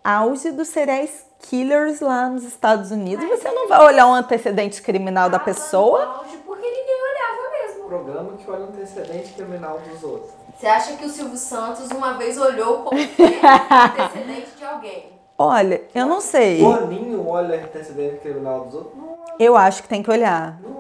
auge 0.09 0.51
dos 0.51 0.69
cereais 0.69 1.27
killers 1.41 2.01
lá 2.01 2.29
nos 2.29 2.43
Estados 2.43 2.91
Unidos. 2.91 3.27
Mas 3.29 3.41
você 3.41 3.51
não 3.51 3.69
vai 3.69 3.85
olhar 3.85 4.07
um 4.07 4.15
antecedente 4.15 4.81
criminal 4.81 5.29
da 5.29 5.39
pessoa? 5.39 6.03
auge 6.03 6.39
Porque 6.39 6.67
ninguém 6.67 7.03
olhava 7.03 7.51
mesmo. 7.63 7.89
Programa 7.89 8.33
que 8.39 8.51
olha 8.51 8.61
o 8.61 8.69
antecedente 8.69 9.33
criminal 9.35 9.79
dos 9.81 10.03
outros. 10.03 10.31
Você 10.59 10.67
acha 10.67 10.97
que 10.97 11.05
o 11.05 11.09
Silvio 11.09 11.37
Santos 11.37 11.91
uma 11.91 12.15
vez 12.15 12.39
olhou 12.39 12.85
como 12.85 12.99
o 13.01 13.05
antecedente 13.05 14.57
de 14.57 14.65
alguém? 14.65 15.13
Olha, 15.37 15.83
eu 15.95 16.07
não 16.07 16.21
sei. 16.21 16.61
Boninho 16.61 17.29
olha 17.29 17.61
o 17.61 17.65
antecedente 17.65 18.17
criminal 18.21 18.65
dos 18.65 18.75
outros? 18.75 18.97
Não 18.97 19.19
Eu 19.39 19.57
acho 19.57 19.83
que 19.83 19.89
tem 19.89 20.03
que 20.03 20.11
olhar. 20.11 20.59
não. 20.63 20.78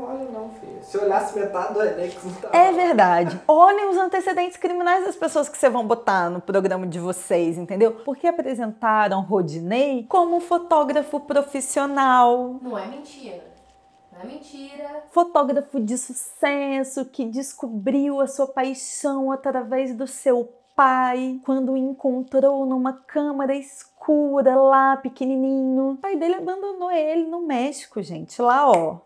Se 0.88 0.96
olhasse 0.96 1.38
metade 1.38 1.74
do 1.74 1.82
Enem, 1.82 2.08
que 2.08 2.26
não 2.26 2.34
tá 2.36 2.48
É 2.50 2.72
verdade. 2.72 3.38
Olhem 3.46 3.90
os 3.90 3.98
antecedentes 3.98 4.56
criminais 4.56 5.04
das 5.04 5.14
pessoas 5.14 5.46
que 5.46 5.58
vocês 5.58 5.70
vão 5.70 5.86
botar 5.86 6.30
no 6.30 6.40
programa 6.40 6.86
de 6.86 6.98
vocês, 6.98 7.58
entendeu? 7.58 7.92
Porque 8.06 8.26
apresentaram 8.26 9.20
Rodinei 9.20 10.06
como 10.08 10.40
fotógrafo 10.40 11.20
profissional, 11.20 12.56
Não 12.62 12.78
é 12.78 12.86
mentira. 12.86 13.44
Não 14.10 14.22
é 14.22 14.24
mentira. 14.24 15.04
fotógrafo 15.10 15.78
de 15.78 15.98
sucesso 15.98 17.04
que 17.04 17.26
descobriu 17.26 18.22
a 18.22 18.26
sua 18.26 18.46
paixão 18.46 19.30
através 19.30 19.94
do 19.94 20.06
seu 20.06 20.50
pai 20.74 21.38
quando 21.44 21.72
o 21.72 21.76
encontrou 21.76 22.64
numa 22.64 22.94
câmara 22.94 23.54
escura 23.54 24.56
lá 24.56 24.96
pequenininho. 24.96 25.90
O 25.90 25.96
pai 25.98 26.16
dele 26.16 26.36
abandonou 26.36 26.90
ele 26.90 27.26
no 27.26 27.42
México, 27.42 28.00
gente, 28.00 28.40
lá 28.40 28.70
ó. 28.70 29.00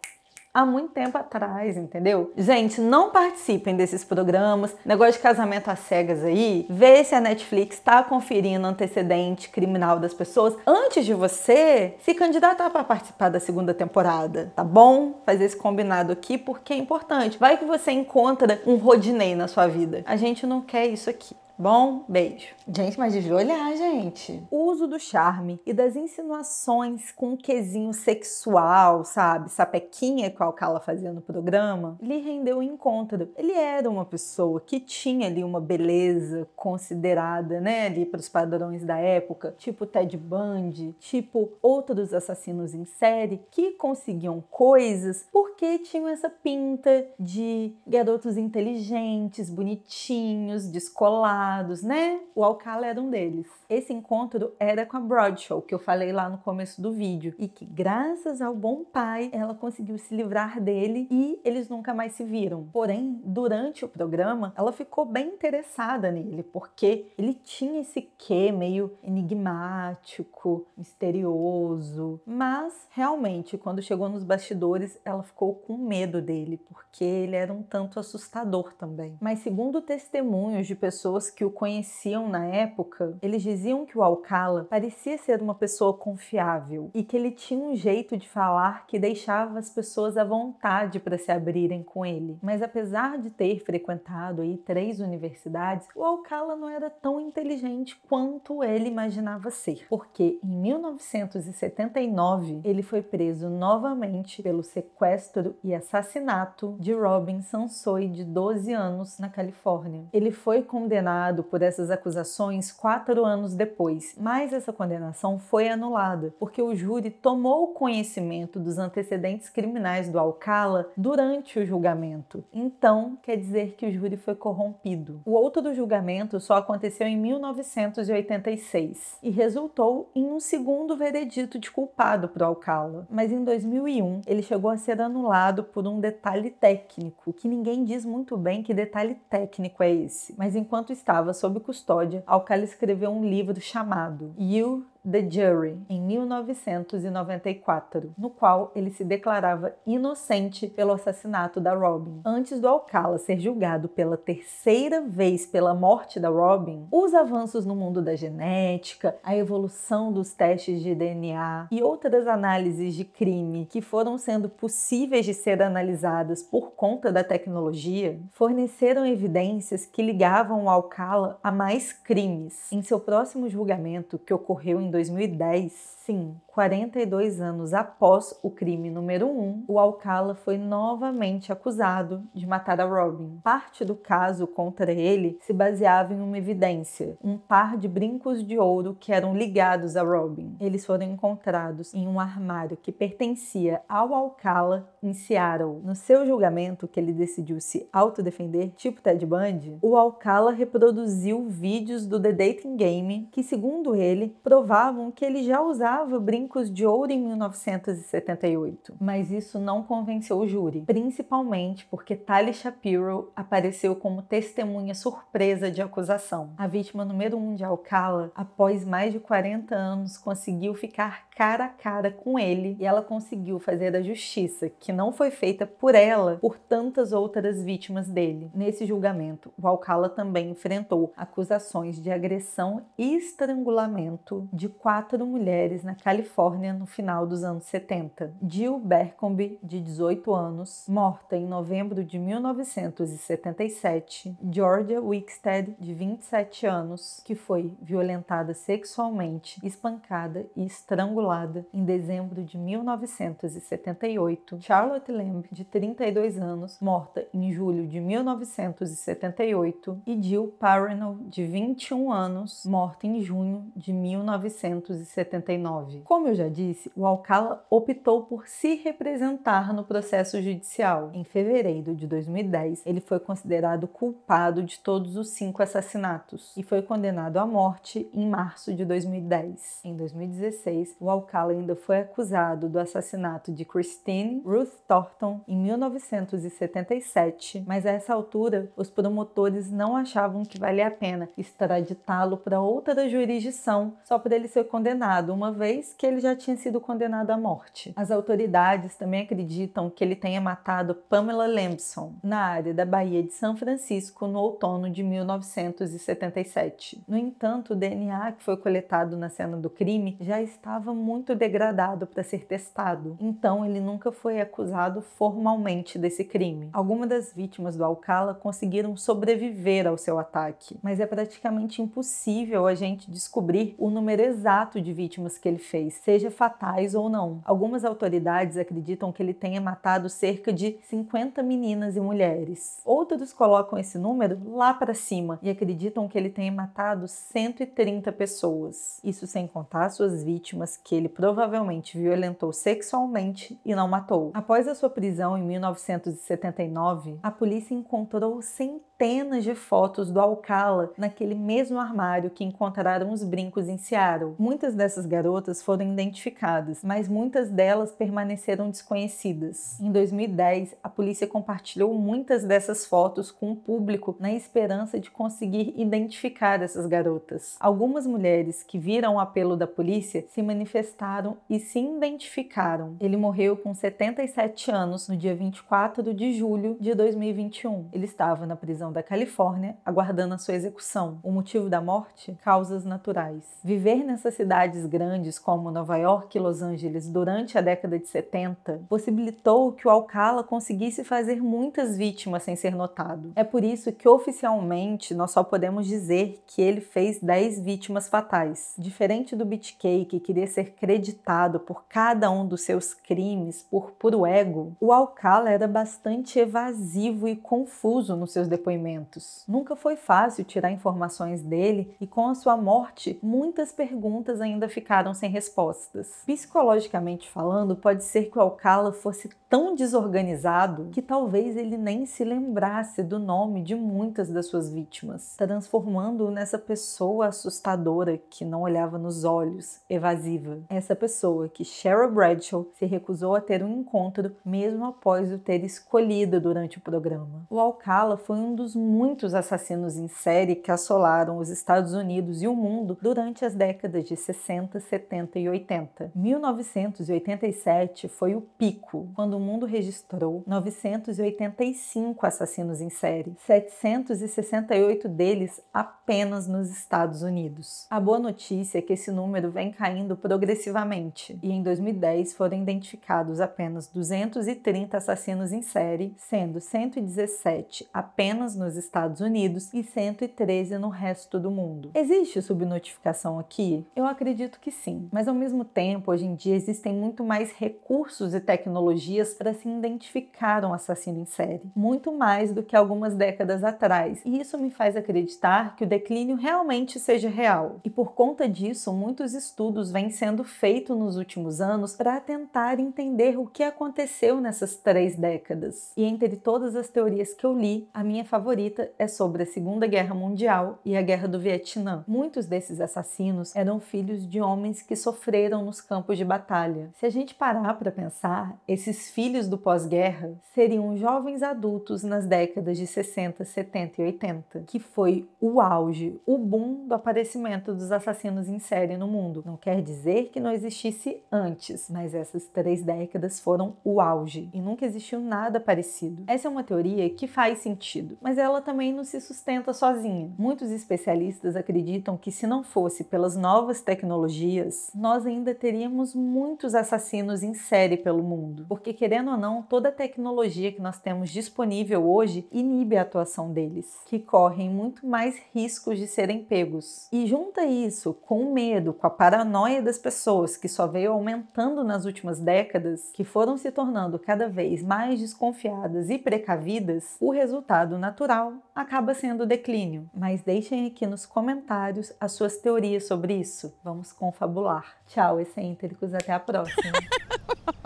Há 0.55 0.67
muito 0.67 0.91
tempo 0.91 1.17
atrás, 1.17 1.79
entendeu? 1.79 2.31
Gente, 2.37 2.79
não 2.79 3.09
participem 3.09 3.75
desses 3.75 4.05
programas. 4.05 4.77
Negócio 4.85 5.15
de 5.15 5.21
casamento 5.21 5.71
às 5.71 5.79
cegas 5.79 6.23
aí. 6.23 6.67
Vê 6.69 7.03
se 7.03 7.15
a 7.15 7.23
Netflix 7.23 7.77
está 7.77 8.03
conferindo 8.03 8.67
antecedente 8.67 9.49
criminal 9.49 9.99
das 9.99 10.13
pessoas 10.13 10.55
antes 10.67 11.07
de 11.07 11.15
você 11.15 11.95
se 12.05 12.13
candidatar 12.13 12.69
para 12.69 12.85
participar 12.85 13.31
da 13.31 13.41
segunda 13.41 13.73
temporada, 13.73 14.53
tá 14.55 14.63
bom? 14.63 15.23
Fazer 15.25 15.45
esse 15.45 15.57
combinado 15.57 16.13
aqui 16.13 16.37
porque 16.37 16.75
é 16.75 16.77
importante. 16.77 17.39
Vai 17.39 17.57
que 17.57 17.65
você 17.65 17.91
encontra 17.91 18.61
um 18.67 18.77
Rodinei 18.77 19.35
na 19.35 19.49
sua 19.49 19.67
vida. 19.67 20.03
A 20.05 20.17
gente 20.17 20.47
não 20.47 20.61
quer 20.61 20.87
isso 20.87 21.09
aqui. 21.09 21.35
Bom, 21.63 22.05
beijo. 22.09 22.49
Gente, 22.75 22.99
mas 22.99 23.13
devia 23.13 23.37
olhar, 23.37 23.77
gente. 23.77 24.43
O 24.51 24.65
uso 24.73 24.89
do 24.89 24.99
charme 24.99 25.61
e 25.65 25.73
das 25.73 25.95
insinuações 25.95 27.13
com 27.13 27.35
um 27.35 27.37
quesinho 27.37 27.93
sexual, 27.93 29.05
sabe? 29.05 29.49
Sapequinha 29.49 30.29
que 30.29 30.43
o 30.43 30.45
Alcala 30.45 30.81
fazia 30.81 31.13
no 31.13 31.21
programa, 31.21 31.97
lhe 32.03 32.19
rendeu 32.19 32.59
um 32.59 32.63
encontro. 32.65 33.29
Ele 33.37 33.53
era 33.53 33.89
uma 33.89 34.05
pessoa 34.05 34.61
que 34.61 34.81
tinha 34.81 35.29
ali 35.29 35.45
uma 35.45 35.61
beleza 35.61 36.49
considerada, 36.57 37.61
né, 37.61 37.87
ali 37.87 38.07
para 38.07 38.19
os 38.19 38.29
padrões 38.29 38.85
da 38.85 38.99
época, 38.99 39.55
tipo 39.57 39.87
Ted 39.87 40.17
Bundy, 40.17 40.97
tipo 40.99 41.53
outros 41.63 42.13
assassinos 42.13 42.75
em 42.75 42.85
série 42.85 43.41
que 43.53 43.71
conseguiam 43.75 44.43
coisas 44.51 45.29
porque 45.31 45.79
tinham 45.79 46.09
essa 46.09 46.29
pinta 46.29 47.07
de 47.21 47.73
garotos 47.87 48.37
inteligentes, 48.37 49.49
bonitinhos, 49.49 50.67
descolados, 50.67 51.52
né? 51.83 52.21
O 52.35 52.45
Alcala 52.45 52.87
era 52.87 53.01
um 53.01 53.11
deles. 53.11 53.47
Esse 53.69 53.93
encontro 53.93 54.53
era 54.59 54.87
com 54.87 54.97
a 54.97 55.01
Bradshaw, 55.01 55.61
que 55.61 55.75
eu 55.75 55.79
falei 55.79 56.13
lá 56.13 56.29
no 56.29 56.39
começo 56.39 56.81
do 56.81 56.93
vídeo, 56.93 57.35
e 57.39 57.49
que 57.49 57.65
graças 57.65 58.41
ao 58.41 58.55
bom 58.55 58.85
pai, 58.85 59.31
ela 59.33 59.55
conseguiu 59.55 59.99
se 59.99 60.15
livrar 60.15 60.61
dele 60.61 61.07
e 61.11 61.41
eles 61.45 61.69
nunca 61.69 61.93
mais 61.93 62.13
se 62.13 62.25
viram. 62.25 62.69
Porém, 62.73 63.21
durante 63.25 63.85
o 63.85 63.89
programa, 63.89 64.53
ela 64.57 64.73
ficou 64.73 65.05
bem 65.05 65.29
interessada 65.29 66.11
nele, 66.11 66.43
porque 66.43 67.13
ele 67.19 67.35
tinha 67.35 67.81
esse 67.81 68.03
quê 68.19 68.53
meio 68.53 68.93
enigmático, 69.03 70.67
misterioso, 70.77 72.21
mas 72.27 72.87
realmente, 72.91 73.59
quando 73.59 73.83
chegou 73.83 74.09
nos 74.09 74.25
bastidores, 74.25 74.99
ela 75.05 75.23
ficou 75.23 75.55
com 75.55 75.77
medo 75.77 76.21
dele, 76.21 76.57
porque 76.69 77.05
ele 77.05 77.37
era 77.37 77.53
um 77.53 77.63
tanto 77.63 77.99
assustador 77.99 78.73
também. 78.75 79.17
Mas 79.21 79.41
segundo 79.41 79.81
testemunhos 79.81 80.67
de 80.67 80.75
pessoas 80.75 81.31
que 81.33 81.45
o 81.45 81.51
conheciam 81.51 82.29
na 82.29 82.45
época, 82.45 83.17
eles 83.23 83.43
diziam 83.43 83.87
que 83.87 83.97
o 83.97 84.03
Alcala 84.03 84.67
parecia 84.69 85.17
ser 85.19 85.41
uma 85.41 85.55
pessoa 85.55 85.95
confiável 85.95 86.91
e 86.95 87.03
que 87.03 87.17
ele 87.17 87.31
tinha 87.31 87.65
um 87.65 87.75
jeito 87.75 88.17
de 88.17 88.29
falar 88.29 88.87
que 88.87 88.99
deixava 88.99 89.59
as 89.59 89.71
pessoas 89.71 90.17
à 90.17 90.25
vontade 90.25 91.01
para 91.01 91.19
se 91.19 91.33
abrirem 91.33 91.83
com 91.83 92.05
ele. 92.05 92.39
Mas 92.43 92.63
apesar 92.63 93.19
de 93.19 93.31
ter 93.31 93.65
frequentado 93.65 94.43
aí 94.43 94.57
três 94.57 95.01
universidades, 95.01 95.89
o 95.95 96.05
Alcala 96.05 96.57
não 96.57 96.69
era 96.69 96.91
tão 96.91 97.21
inteligente 97.21 98.01
quanto 98.09 98.63
ele 98.63 98.89
imaginava 98.89 99.51
ser, 99.51 99.87
porque 99.89 100.39
em 100.43 100.61
1979 100.61 102.61
ele 102.65 102.83
foi 102.83 103.03
preso 103.03 103.49
novamente 103.49 104.43
pelo 104.43 104.63
sequestro 104.63 105.57
e 105.63 105.75
assassinato 105.75 106.77
de 106.79 106.93
Robin 106.93 107.43
Sansoy, 107.43 108.09
de 108.09 108.25
12 108.25 108.73
anos, 108.73 109.19
na 109.19 109.29
Califórnia. 109.29 110.07
Ele 110.13 110.31
foi 110.31 110.63
condenado 110.63 111.22
por 111.43 111.63
essas 111.63 111.91
acusações 111.91 112.73
quatro 112.73 113.25
anos 113.25 113.55
depois, 113.55 114.17
mas 114.19 114.53
essa 114.53 114.73
condenação 114.73 115.39
foi 115.39 115.69
anulada 115.69 116.35
porque 116.39 116.61
o 116.61 116.75
júri 116.75 117.11
tomou 117.11 117.69
conhecimento 117.69 118.59
dos 118.59 118.79
antecedentes 118.79 119.49
criminais 119.49 120.09
do 120.09 120.19
Alcala 120.19 120.91
durante 120.97 121.59
o 121.59 121.67
julgamento. 121.67 122.45
Então, 122.53 123.19
quer 123.23 123.37
dizer 123.37 123.75
que 123.77 123.87
o 123.87 123.93
júri 123.93 124.17
foi 124.17 124.35
corrompido. 124.35 125.21
O 125.25 125.33
outro 125.33 125.73
julgamento 125.75 126.41
só 126.41 126.55
aconteceu 126.55 127.07
em 127.07 127.17
1986 127.17 129.19
e 129.23 129.31
resultou 129.31 130.11
em 130.15 130.25
um 130.25 130.41
segundo 130.41 130.97
veredito 130.97 131.59
de 131.59 131.71
culpado 131.71 132.29
para 132.29 132.45
o 132.45 132.49
Alcala. 132.49 133.07
Mas 133.11 133.31
em 133.31 133.45
2001 133.45 134.23
ele 134.27 134.43
chegou 134.43 134.71
a 134.71 134.77
ser 134.77 135.01
anulado 135.01 135.63
por 135.63 135.87
um 135.87 136.01
detalhe 136.01 136.51
técnico 136.51 137.33
que 137.33 137.49
ninguém 137.49 137.85
diz 137.85 138.05
muito 138.05 138.37
bem 138.37 138.63
que 138.63 138.75
detalhe 138.75 139.17
técnico 139.29 139.83
é 139.83 139.93
esse. 139.93 140.35
Mas 140.37 140.57
enquanto 140.57 140.93
estava 141.13 141.35
sob 141.35 141.61
custódia, 141.61 142.25
Alcala 142.27 142.65
escreveu 142.65 143.11
um 143.11 143.29
livro 143.29 143.61
chamado 143.61 144.35
You 144.39 144.87
The 145.05 145.29
Jury, 145.29 145.77
em 145.89 146.01
1994, 146.01 148.15
no 148.17 148.31
qual 148.31 148.71
ele 148.73 148.93
se 148.93 149.03
declarava 149.03 149.75
inocente 149.85 150.69
pelo 150.69 150.93
assassinato 150.93 151.61
da 151.61 151.75
Robin. 151.75 152.21
Antes 152.25 152.61
do 152.61 152.69
Alcala 152.69 153.19
ser 153.19 153.41
julgado 153.41 153.89
pela 153.89 154.17
terceira 154.17 155.01
vez 155.01 155.45
pela 155.45 155.75
morte 155.75 156.21
da 156.21 156.29
Robin, 156.29 156.87
os 156.93 157.15
avanços 157.15 157.67
no 157.67 157.75
mundo 157.75 158.01
da 158.01 158.15
genética, 158.15 159.17
a 159.25 159.37
evolução 159.37 160.13
dos 160.13 160.35
testes 160.35 160.81
de 160.81 160.95
DNA 160.95 161.67
e 161.73 161.83
outras 161.83 162.29
análises 162.29 162.95
de 162.95 163.05
crime 163.05 163.67
que 163.69 163.81
foram 163.81 164.17
sendo 164.17 164.49
possíveis 164.49 165.27
de 165.27 165.35
ser 165.35 165.61
analisadas 165.63 166.45
por 166.45 166.75
conta 166.77 167.11
da 167.11 167.25
tecnologia, 167.25 168.21
forneceram 168.31 169.05
evidências 169.05 169.85
que 169.85 170.01
ligavam 170.01 170.67
o 170.67 170.71
Alcala 170.71 171.41
a 171.43 171.51
mais 171.51 171.93
crimes. 171.93 172.71
Em 172.71 172.83
seu 172.83 173.01
próximo 173.01 173.49
julgamento, 173.49 174.17
que 174.17 174.33
ocorreu 174.33 174.81
em 174.81 174.92
2010, 174.93 175.73
sim, 176.07 176.37
42 176.53 177.41
anos 177.41 177.73
após 177.73 178.39
o 178.43 178.51
crime 178.51 178.91
número 178.91 179.27
1, 179.27 179.65
o 179.67 179.79
Alcala 179.79 180.35
foi 180.35 180.59
novamente 180.59 181.51
acusado 181.51 182.23
de 182.35 182.47
matar 182.47 182.79
a 182.79 182.85
Robin. 182.85 183.41
Parte 183.43 183.87
do 183.87 183.97
caso 183.97 184.47
contra 184.47 184.93
ele 184.93 185.39
se 185.41 185.55
baseava 185.55 186.13
em 186.13 186.21
uma 186.21 186.37
evidência, 186.37 187.17
um 187.25 187.39
par 187.39 187.79
de 187.79 187.89
brincos 187.89 188.47
de 188.47 188.59
ouro 188.59 188.95
que 189.01 189.15
eram 189.15 189.35
ligados 189.35 189.97
a 189.97 190.03
Robin. 190.03 190.55
Eles 190.61 190.85
foram 190.85 191.07
encontrados 191.07 191.95
em 191.95 192.07
um 192.07 192.21
armário 192.21 192.77
que 192.77 192.93
pertencia 192.93 193.81
ao 193.89 194.13
Alcala 194.13 194.93
em 195.03 195.15
Seattle. 195.15 195.81
No 195.83 195.95
seu 195.95 196.27
julgamento, 196.27 196.87
que 196.87 197.01
ele 197.01 197.15
decidiu 197.15 197.63
se 197.63 197.89
autodefender, 197.91 198.73
tipo 198.77 199.01
Ted 199.01 199.25
Bundy, 199.25 199.79
o 199.81 199.97
Alcala 199.97 200.53
reproduziu 200.53 201.49
vídeos 201.49 202.07
do 202.07 202.21
The 202.21 202.33
Dating 202.33 202.77
Game 202.77 203.27
que, 203.33 203.43
segundo 203.43 203.95
ele, 203.95 204.37
provavam 204.45 205.11
que 205.11 205.25
ele 205.25 205.43
já 205.45 205.63
usava 205.63 206.21
brincos 206.21 206.42
de 206.73 206.87
ouro 206.87 207.13
em 207.13 207.21
1978, 207.21 208.95
mas 209.01 209.31
isso 209.31 209.59
não 209.59 209.83
convenceu 209.83 210.39
o 210.39 210.47
júri, 210.47 210.83
principalmente 210.83 211.87
porque 211.87 212.17
Tali 212.17 212.53
Shapiro 212.53 213.31
apareceu 213.35 213.95
como 213.97 214.23
testemunha 214.23 214.95
surpresa 214.95 215.71
de 215.71 215.81
acusação. 215.81 216.51
A 216.57 216.67
vítima 216.67 217.05
número 217.05 217.37
um 217.37 217.55
de 217.55 217.65
Alcala, 217.65 218.31
após 218.35 218.85
mais 218.85 219.13
de 219.13 219.21
40 219.21 219.75
anos, 219.75 220.19
conseguiu 220.19 220.75
ficar 220.75 221.29
cara 221.35 221.65
a 221.65 221.69
cara 221.69 222.11
com 222.11 222.39
ele 222.39 222.77
e 222.79 222.85
ela 222.85 223.03
conseguiu 223.03 223.59
fazer 223.59 223.97
a 223.97 224.03
justiça, 224.03 224.69
que 224.69 224.93
não 224.93 225.13
foi 225.13 225.31
feita 225.31 225.67
por 225.67 225.95
ela, 225.95 226.37
por 226.37 226.59
tantas 226.59 227.13
outras 227.13 227.63
vítimas 227.63 228.09
dele. 228.09 228.51
Nesse 228.55 228.85
julgamento, 228.85 229.53
o 229.61 229.67
Alcala 229.67 230.09
também 230.09 230.51
enfrentou 230.51 231.13
acusações 231.17 232.01
de 232.01 232.11
agressão 232.11 232.83
e 232.99 233.17
estrangulamento 233.17 234.49
de 234.53 234.69
quatro 234.69 235.25
mulheres 235.27 235.83
na 235.83 235.95
Califórnia 235.95 236.32
no 236.79 236.87
final 236.87 237.27
dos 237.27 237.45
anos 237.45 237.65
70. 237.65 238.33
Jill 238.49 238.79
Bercombe, 238.79 239.59
de 239.63 239.79
18 239.81 240.33
anos, 240.35 240.87
morta 240.89 241.37
em 241.37 241.47
novembro 241.47 242.03
de 242.03 242.19
1977. 242.19 244.35
Georgia 244.51 244.99
Wickstead, 245.01 245.77
de 245.79 245.93
27 245.95 246.67
anos, 246.67 247.21
que 247.25 247.35
foi 247.35 247.75
violentada 247.81 248.55
sexualmente, 248.55 249.61
espancada 249.63 250.47
e 250.57 250.65
estrangulada 250.65 251.67
em 251.73 251.85
dezembro 251.85 252.43
de 252.43 252.57
1978. 252.57 254.59
Charlotte 254.61 255.13
Lamb, 255.13 255.47
de 255.53 255.65
32 255.65 256.39
anos, 256.39 256.79
morta 256.81 257.27
em 257.33 257.53
julho 257.53 257.87
de 257.87 258.01
1978. 258.01 260.03
E 260.07 260.23
Jill 260.23 260.55
Parnell, 260.59 261.19
de 261.27 261.45
21 261.45 262.13
anos, 262.13 262.65
morta 262.65 263.07
em 263.07 263.21
junho 263.21 263.71
de 263.77 263.93
1979. 263.93 266.01
Como 266.05 266.22
eu 266.27 266.35
já 266.35 266.49
disse, 266.49 266.91
o 266.97 267.07
Alcala 267.07 267.65
optou 267.71 268.23
por 268.23 268.47
se 268.47 268.75
representar 268.77 269.73
no 269.73 269.85
processo 269.85 270.41
judicial. 270.41 271.11
Em 271.15 271.25
fevereiro 271.25 271.95
de 271.95 272.07
2010, 272.07 272.83
ele 272.87 273.01
foi 273.01 273.19
considerado 273.21 273.89
culpado 273.89 274.63
de 274.63 274.79
todos 274.79 275.17
os 275.17 275.31
cinco 275.31 275.63
assassinatos 275.63 276.53
e 276.57 276.63
foi 276.63 276.83
condenado 276.83 277.39
à 277.39 277.47
morte 277.47 278.09
em 278.13 278.29
março 278.29 278.75
de 278.75 278.85
2010. 278.85 279.81
Em 279.85 279.97
2016, 279.97 280.97
o 281.01 281.11
Alcala 281.11 281.53
ainda 281.53 281.75
foi 281.75 282.01
acusado 282.01 282.69
do 282.69 282.79
assassinato 282.79 283.53
de 283.53 283.65
Christine 283.65 284.43
Ruth 284.45 284.73
Thornton 284.87 285.41
em 285.47 285.59
1977, 285.59 287.65
mas 287.67 287.87
a 287.87 287.91
essa 287.91 288.15
altura 288.15 288.71
os 288.77 288.91
promotores 288.91 289.71
não 289.71 289.97
achavam 289.97 290.45
que 290.45 290.59
valia 290.59 290.89
a 290.89 290.91
pena 290.91 291.29
extraditá-lo 291.37 292.37
para 292.37 292.61
outra 292.61 293.09
jurisdição 293.09 293.95
só 294.05 294.19
por 294.19 294.33
ele 294.33 294.49
ser 294.49 294.65
condenado, 294.65 295.33
uma 295.33 295.53
vez 295.53 295.95
que 295.97 296.07
ele 296.13 296.21
já 296.21 296.37
tinha 296.37 296.57
sido 296.57 296.81
condenado 296.81 297.31
à 297.31 297.37
morte. 297.37 297.93
As 297.97 298.11
autoridades 298.11 298.97
também 298.97 299.23
acreditam 299.23 299.91
que 299.91 300.05
ele 300.05 300.15
tenha 300.15 300.41
matado 300.41 300.95
Pamela 300.95 301.47
Lambson 301.47 302.15
na 302.23 302.41
área 302.41 302.75
da 302.75 302.85
Baía 302.85 303.23
de 303.23 303.33
São 303.33 303.57
Francisco 303.57 304.27
no 304.27 304.39
outono 304.39 304.91
de 304.91 305.03
1977. 305.03 307.03
No 307.09 307.17
entanto, 307.17 307.73
o 307.73 307.77
DNA 307.77 308.33
que 308.33 308.45
foi 308.45 308.57
coletado 308.57 309.17
na 309.17 309.29
cena 309.29 309.57
do 309.57 309.71
crime 309.71 310.17
já 310.21 310.41
estava 310.41 310.95
muito 310.95 311.35
degradado 311.35 312.07
para 312.07 312.23
ser 312.23 312.45
testado, 312.45 313.17
então 313.21 313.65
ele 313.65 313.81
nunca 313.81 314.13
foi 314.13 314.41
acusado 314.41 315.01
formalmente 315.01 315.99
desse 315.99 316.25
crime. 316.25 316.69
Algumas 316.73 317.09
das 317.09 317.33
vítimas 317.33 317.77
do 317.77 317.85
Alcala 317.85 318.35
conseguiram 318.35 318.97
sobreviver 318.97 319.87
ao 319.87 319.99
seu 319.99 320.19
ataque, 320.19 320.77
mas 320.83 321.01
é 321.01 321.07
praticamente 321.07 321.81
impossível 321.81 322.67
a 322.67 322.75
gente 322.75 323.11
descobrir 323.11 323.75
o 323.79 323.91
número 323.91 324.23
exato 324.23 324.81
de 324.81 324.93
vítimas 324.93 325.39
que 325.39 325.49
ele 325.49 325.59
fez, 325.59 326.01
seja 326.05 326.31
fatais 326.31 326.95
ou 326.95 327.09
não. 327.09 327.41
Algumas 327.45 327.85
autoridades 327.85 328.57
acreditam 328.57 329.13
que 329.13 329.23
ele 329.23 329.33
tenha 329.33 329.61
matado 329.61 330.09
cerca 330.09 330.53
de 330.53 330.79
50 330.83 331.43
meninas 331.43 331.97
e 331.97 332.01
mulheres. 332.01 332.81
Outros 332.85 333.33
colocam 333.33 333.79
esse 333.79 333.99
número 333.99 334.39
lá 334.45 334.75
para 334.75 334.95
cima 334.95 335.39
e 335.43 335.49
acreditam 335.49 336.09
que 336.09 336.19
ele 336.19 336.31
tenha 336.31 336.51
matado 336.51 337.07
130 337.07 338.11
pessoas. 338.13 339.01
Isso 339.05 339.27
sem 339.27 339.47
contar 339.47 339.91
suas 339.91 340.25
vítimas 340.25 340.77
que 340.77 340.95
ele 340.95 341.09
provavelmente 341.09 341.97
violentou 341.97 342.53
sexualmente 342.53 343.59
e 343.65 343.75
não 343.75 343.87
matou. 343.87 344.31
Após 344.35 344.67
a 344.67 344.75
sua 344.75 344.91
prisão 344.91 345.39
em 345.39 345.43
1979, 345.43 347.19
a 347.23 347.31
polícia 347.31 347.75
encontrou 347.75 348.43
centenas 348.43 349.45
de 349.45 349.55
fotos 349.55 350.11
do 350.11 350.21
Alcala 350.21 350.93
naquele 350.97 351.35
mesmo 351.35 351.79
armário 351.79 352.31
que 352.31 352.45
encontraram 352.45 353.11
os 353.11 353.23
brincos 353.23 353.69
em 353.69 353.77
Seattle. 353.77 354.35
Muitas 354.39 354.75
dessas 354.75 355.07
garotas 355.07 355.63
foram 355.63 355.92
identificadas, 355.93 356.83
mas 356.83 357.09
muitas 357.09 357.51
delas 357.51 357.93
permaneceram 357.93 358.71
desconhecidas. 358.71 359.79
Em 359.81 359.91
2010, 359.93 360.77
a 360.83 360.89
polícia 360.89 361.27
compartilhou 361.27 361.95
muitas 361.95 362.45
dessas 362.45 362.87
fotos 362.87 363.31
com 363.31 363.53
o 363.53 363.57
público 363.57 364.17
na 364.19 364.33
esperança 364.33 364.99
de 364.99 365.11
conseguir 365.11 365.75
identificar 365.77 366.63
essas 366.63 366.87
garotas. 366.87 367.57
Algumas 367.61 368.07
mulheres 368.07 368.63
que 368.63 368.79
viram 368.79 369.17
o 369.17 369.21
apelo 369.21 369.57
da 369.57 369.67
polícia 369.67 370.25
se 370.29 370.43
manifestaram 370.43 371.37
e 371.49 371.59
se 371.59 371.79
identificaram. 371.79 372.97
Ele 373.01 373.17
morreu 373.17 373.57
com 373.57 373.75
77 373.75 374.71
anos 374.71 375.09
no 375.09 375.17
dia 375.17 375.35
24 375.35 376.15
de 376.15 376.33
julho 376.33 376.77
de 376.81 376.95
2021. 376.95 377.89
Ele 377.93 378.05
estava 378.05 378.47
na 378.47 378.57
prisão 378.57 378.93
da 378.93 379.03
Califórnia 379.03 379.77
aguardando 379.85 380.35
a 380.35 380.39
sua 380.39 380.55
execução. 380.55 381.19
O 381.23 381.31
motivo 381.31 381.69
da 381.69 381.81
morte? 381.81 382.37
Causas 382.43 382.85
naturais. 382.85 383.45
Viver 383.63 384.05
nessas 384.05 384.35
cidades 384.35 384.87
grandes 384.87 385.39
como 385.39 385.71
Nova 385.71 385.82
York 385.91 386.37
e 386.37 386.41
Los 386.41 386.63
Angeles 386.63 387.09
durante 387.09 387.59
a 387.59 387.61
década 387.61 387.99
de 387.99 388.07
70 388.07 388.83
possibilitou 388.89 389.73
que 389.73 389.87
o 389.87 389.91
Alcala 389.91 390.45
conseguisse 390.45 391.05
fazer 391.05 391.43
muitas 391.43 391.97
vítimas 391.97 392.43
sem 392.43 392.57
ser 392.57 392.75
notado. 392.75 393.33
É 393.35 393.45
por 393.45 393.65
isso 393.65 393.93
que 393.93 394.09
oficialmente 394.09 395.15
nós 395.15 395.31
só 395.31 395.43
podemos 395.43 395.87
dizer 395.87 396.43
que 396.47 396.63
ele 396.63 396.81
fez 396.81 397.21
10 397.21 397.61
vítimas 397.61 398.09
fatais. 398.09 398.75
Diferente 398.79 399.35
do 399.35 399.45
BitK, 399.45 400.07
que 400.07 400.21
queria 400.21 400.47
ser 400.47 400.73
creditado 400.73 401.61
por 401.61 401.85
cada 401.89 402.31
um 402.31 402.47
dos 402.47 402.63
seus 402.63 402.95
crimes 402.95 403.67
por 403.71 403.93
puro 403.93 404.27
ego, 404.27 404.73
o 404.81 404.93
Alcala 404.93 405.51
era 405.51 405.67
bastante 405.67 406.39
evasivo 406.39 407.27
e 407.29 407.37
confuso 407.37 408.17
nos 408.17 408.33
seus 408.33 408.49
depoimentos. 408.49 409.45
Nunca 409.49 409.77
foi 409.77 409.97
fácil 409.97 410.45
tirar 410.45 410.71
informações 410.71 411.43
dele 411.43 411.95
e 412.01 412.07
com 412.07 412.29
a 412.29 412.35
sua 412.35 412.57
morte, 412.57 413.19
muitas 413.23 413.73
perguntas 413.73 414.41
ainda 414.41 414.69
ficaram 414.69 415.15
sem 415.15 415.31
respostas. 415.63 416.23
Psicologicamente 416.27 417.31
falando, 417.31 417.77
pode 417.77 418.05
ser 418.05 418.31
que 418.31 418.39
o 418.39 418.41
Alcala 418.41 418.93
fosse 418.93 419.31
tão 419.49 419.75
desorganizado 419.75 420.89
que 420.93 421.03
talvez 421.03 421.57
ele 421.57 421.77
nem 421.77 422.07
se 422.07 422.25
lembrasse 422.25 423.03
do 423.03 423.19
nome 423.19 423.63
de 423.63 423.75
muitas 423.75 424.31
das 424.31 424.47
suas 424.47 424.73
vítimas, 424.73 425.37
transformando-o 425.37 426.31
nessa 426.31 426.59
pessoa 426.59 427.27
assustadora 427.27 428.19
que 428.31 428.45
não 428.45 428.63
olhava 428.63 428.99
nos 428.99 429.25
olhos, 429.25 429.81
evasiva. 429.91 430.59
Essa 430.71 430.97
pessoa 430.97 431.49
que 431.49 431.65
Cheryl 431.65 432.11
Bradshaw 432.11 432.67
se 432.79 432.87
recusou 432.87 433.35
a 433.35 433.43
ter 433.43 433.63
um 433.63 433.81
encontro 433.81 434.35
mesmo 434.45 434.87
após 434.87 435.31
o 435.31 435.39
ter 435.39 435.63
escolhido 435.65 436.41
durante 436.41 436.79
o 436.79 436.81
programa. 436.81 437.47
O 437.51 437.61
Alcala 437.61 438.17
foi 438.17 438.37
um 438.37 438.55
dos 438.55 438.75
muitos 438.75 439.35
assassinos 439.35 439.97
em 439.97 440.09
série 440.09 440.57
que 440.57 440.71
assolaram 440.71 441.37
os 441.37 441.51
Estados 441.51 441.93
Unidos 441.93 442.43
e 442.43 442.49
o 442.49 442.57
mundo 442.57 442.97
durante 443.03 443.45
as 443.45 443.55
décadas 443.55 444.05
de 444.05 444.17
60, 444.17 444.81
70 444.81 445.39
e 445.39 445.49
80. 445.53 446.11
1987 446.15 448.09
foi 448.09 448.35
o 448.35 448.41
pico, 448.41 449.09
quando 449.15 449.35
o 449.37 449.41
mundo 449.41 449.67
registrou 449.67 450.43
985 450.47 452.27
assassinos 452.27 452.81
em 452.81 452.91
série, 452.91 453.35
768 453.47 455.09
deles 455.09 455.63
apenas 455.73 456.47
nos 456.47 456.71
Estados 456.71 457.23
Unidos. 457.23 457.87
A 457.91 458.01
boa 458.01 458.19
notícia 458.19 458.79
é 458.79 458.83
que 458.83 458.93
esse 458.93 459.11
número 459.11 459.51
vem 459.51 459.71
caindo 459.73 460.17
progressivamente 460.17 461.39
e 461.43 461.53
em 461.53 461.63
2010 461.63 462.35
foram 462.35 462.57
identificados 462.59 463.41
apenas 463.41 463.87
230 463.89 464.97
assassinos 464.97 465.53
em 465.53 465.63
série, 465.63 466.15
sendo 466.17 466.61
117 466.61 467.89
apenas 467.93 468.57
nos 468.57 468.77
Estados 468.77 469.21
Unidos 469.21 469.73
e 469.73 469.83
113 469.83 470.79
no 470.79 470.89
resto 470.89 471.39
do 471.39 471.51
mundo. 471.51 471.91
Existe 471.95 472.41
subnotificação 472.41 473.39
aqui? 473.39 473.87
Eu 473.95 474.07
acredito 474.07 474.61
que 474.61 474.71
sim, 474.71 475.09
mas 475.13 475.29
ao 475.29 475.35
mesmo 475.43 475.65
tempo, 475.65 476.13
hoje 476.13 476.25
em 476.25 476.37
dia 476.37 476.55
existem 476.55 476.95
muito 476.95 477.25
mais 477.25 477.51
recursos 477.51 478.33
e 478.33 478.39
tecnologias 478.39 479.35
para 479.35 479.53
se 479.53 479.69
identificar 479.69 480.65
um 480.65 480.73
assassino 480.73 481.21
em 481.21 481.25
série, 481.25 481.63
muito 481.75 482.13
mais 482.13 482.53
do 482.53 482.63
que 482.63 482.77
algumas 482.77 483.17
décadas 483.17 483.65
atrás. 483.65 484.23
E 484.25 484.41
isso 484.41 484.57
me 484.57 484.71
faz 484.71 484.97
acreditar 484.97 485.75
que 485.75 485.83
o 485.83 485.87
declínio 485.87 486.37
realmente 486.37 487.01
seja 487.01 487.29
real. 487.29 487.81
E 487.85 487.91
por 487.91 488.13
conta 488.13 488.49
disso, 488.49 488.93
muitos 488.93 489.35
estudos 489.35 489.91
vêm 489.91 490.11
sendo 490.11 490.45
feitos 490.45 490.97
nos 490.97 491.17
últimos 491.17 491.61
anos 491.61 491.97
para 491.97 492.21
tentar 492.21 492.79
entender 492.79 493.37
o 493.37 493.47
que 493.47 493.65
aconteceu 493.65 494.41
nessas 494.41 494.77
três 494.77 495.17
décadas. 495.17 495.91
E 495.97 496.05
entre 496.05 496.37
todas 496.37 496.77
as 496.77 496.89
teorias 496.89 497.35
que 497.35 497.45
eu 497.45 497.53
li, 497.53 497.89
a 497.93 498.05
minha 498.05 498.25
favorita 498.25 498.93
é 498.97 499.09
sobre 499.09 499.43
a 499.43 499.47
Segunda 499.47 499.89
Guerra 499.89 500.15
Mundial 500.15 500.79
e 500.85 500.97
a 500.97 501.03
Guerra 501.03 501.27
do 501.27 501.41
Vietnã. 501.41 502.05
Muitos 502.07 502.47
desses 502.47 502.81
assassinos 502.81 503.57
eram 503.57 503.81
filhos 503.81 504.25
de 504.25 504.41
homens 504.41 504.83
que 504.83 504.95
sofreram 504.95 505.32
nos 505.63 505.81
campos 505.81 506.19
de 506.19 506.25
batalha. 506.25 506.91
Se 506.99 507.07
a 507.07 507.11
gente 507.11 507.35
parar 507.35 507.75
para 507.79 507.91
pensar, 507.91 508.55
esses 508.69 509.11
filhos 509.11 509.49
do 509.49 509.57
pós-guerra 509.57 510.35
seriam 510.55 510.95
jovens 510.95 511.43
adultos 511.43 512.03
nas 512.03 512.27
décadas 512.27 512.77
de 512.77 512.87
60, 512.87 513.43
70 513.43 514.03
e 514.03 514.05
80, 514.05 514.65
que 514.67 514.79
foi 514.79 515.27
o 515.41 515.59
auge, 515.59 516.21
o 516.27 516.37
boom 516.37 516.87
do 516.87 516.95
aparecimento 516.95 517.73
dos 517.73 517.91
assassinos 517.91 518.47
em 518.47 518.59
série 518.59 518.99
no 518.99 519.09
mundo. 519.09 519.43
Não 519.47 519.57
quer 519.57 519.81
dizer 519.81 520.29
que 520.31 520.39
não 520.39 520.53
existisse 520.53 521.23
antes, 521.33 521.89
mas 521.89 522.15
essas 522.15 522.45
três 522.45 522.83
décadas 522.83 523.41
foram 523.41 523.75
o 523.83 524.01
auge 524.03 524.51
e 524.53 524.61
nunca 524.61 524.85
existiu 524.85 525.19
nada 525.19 525.59
parecido. 525.59 526.25
Essa 526.27 526.47
é 526.47 526.51
uma 526.51 526.63
teoria 526.63 527.09
que 527.09 527.27
faz 527.27 527.61
sentido, 527.61 528.19
mas 528.21 528.37
ela 528.37 528.61
também 528.61 528.93
não 528.93 529.03
se 529.03 529.19
sustenta 529.19 529.73
sozinha. 529.73 530.31
Muitos 530.39 530.71
especialistas 530.71 531.57
acreditam 531.57 532.19
que 532.19 532.31
se 532.31 532.47
não 532.47 532.63
fosse 532.63 533.05
pelas 533.05 533.35
novas 533.35 533.81
tecnologias, 533.81 534.91
nós 534.95 535.22
ainda 535.27 535.55
teríamos 535.55 536.15
muitos 536.15 536.75
assassinos 536.75 537.43
em 537.43 537.55
série 537.55 537.97
pelo 537.97 538.23
mundo, 538.23 538.67
porque 538.69 538.93
querendo 538.93 539.31
ou 539.31 539.37
não, 539.37 539.63
toda 539.63 539.89
a 539.89 539.93
tecnologia 539.93 540.73
que 540.73 540.81
nós 540.81 540.99
temos 540.99 541.31
disponível 541.31 542.09
hoje 542.09 542.47
inibe 542.51 542.97
a 542.97 543.03
atuação 543.03 543.53
deles, 543.53 543.87
que 544.07 544.19
correm 544.19 544.71
muito 544.71 545.07
mais 545.07 545.41
riscos 545.55 545.99
de 545.99 546.07
serem 546.07 546.45
pegos. 546.45 547.09
E 547.13 547.27
junta 547.27 547.65
isso 547.65 548.15
com 548.15 548.41
o 548.41 548.53
medo, 548.53 548.93
com 548.93 549.07
a 549.07 549.11
paranoia 549.11 549.83
das 549.83 549.99
pessoas 549.99 550.57
que 550.57 550.69
só 550.69 550.87
veio 550.87 551.13
aumentando 551.13 551.85
nas 551.85 552.05
últimas 552.05 552.41
décadas, 552.41 553.11
que 553.13 553.25
foram 553.25 553.57
se 553.57 553.71
tornando 553.71 554.19
cada 554.19 554.49
vez 554.49 554.83
mais 554.83 555.21
desconfiadas 555.21 556.11
e 556.11 556.19
precavidas, 556.19 557.17
o 557.21 557.31
resultado 557.31 557.99
natural 557.99 558.55
acaba 558.75 559.15
sendo 559.15 559.47
declínio. 559.47 560.09
Mas 560.15 560.43
deixem 560.43 560.87
aqui 560.87 561.07
nos 561.07 561.27
comentários 561.27 562.13
as 562.21 562.33
suas 562.33 562.57
teorias 562.59 563.07
sobre 563.07 563.35
isso. 563.35 563.75
Vamos 563.83 564.13
confabular. 564.13 564.97
Tchau, 565.07 565.41
excêntricos, 565.41 566.15
até 566.15 566.33
a 566.33 566.41
próxima. 566.41 566.99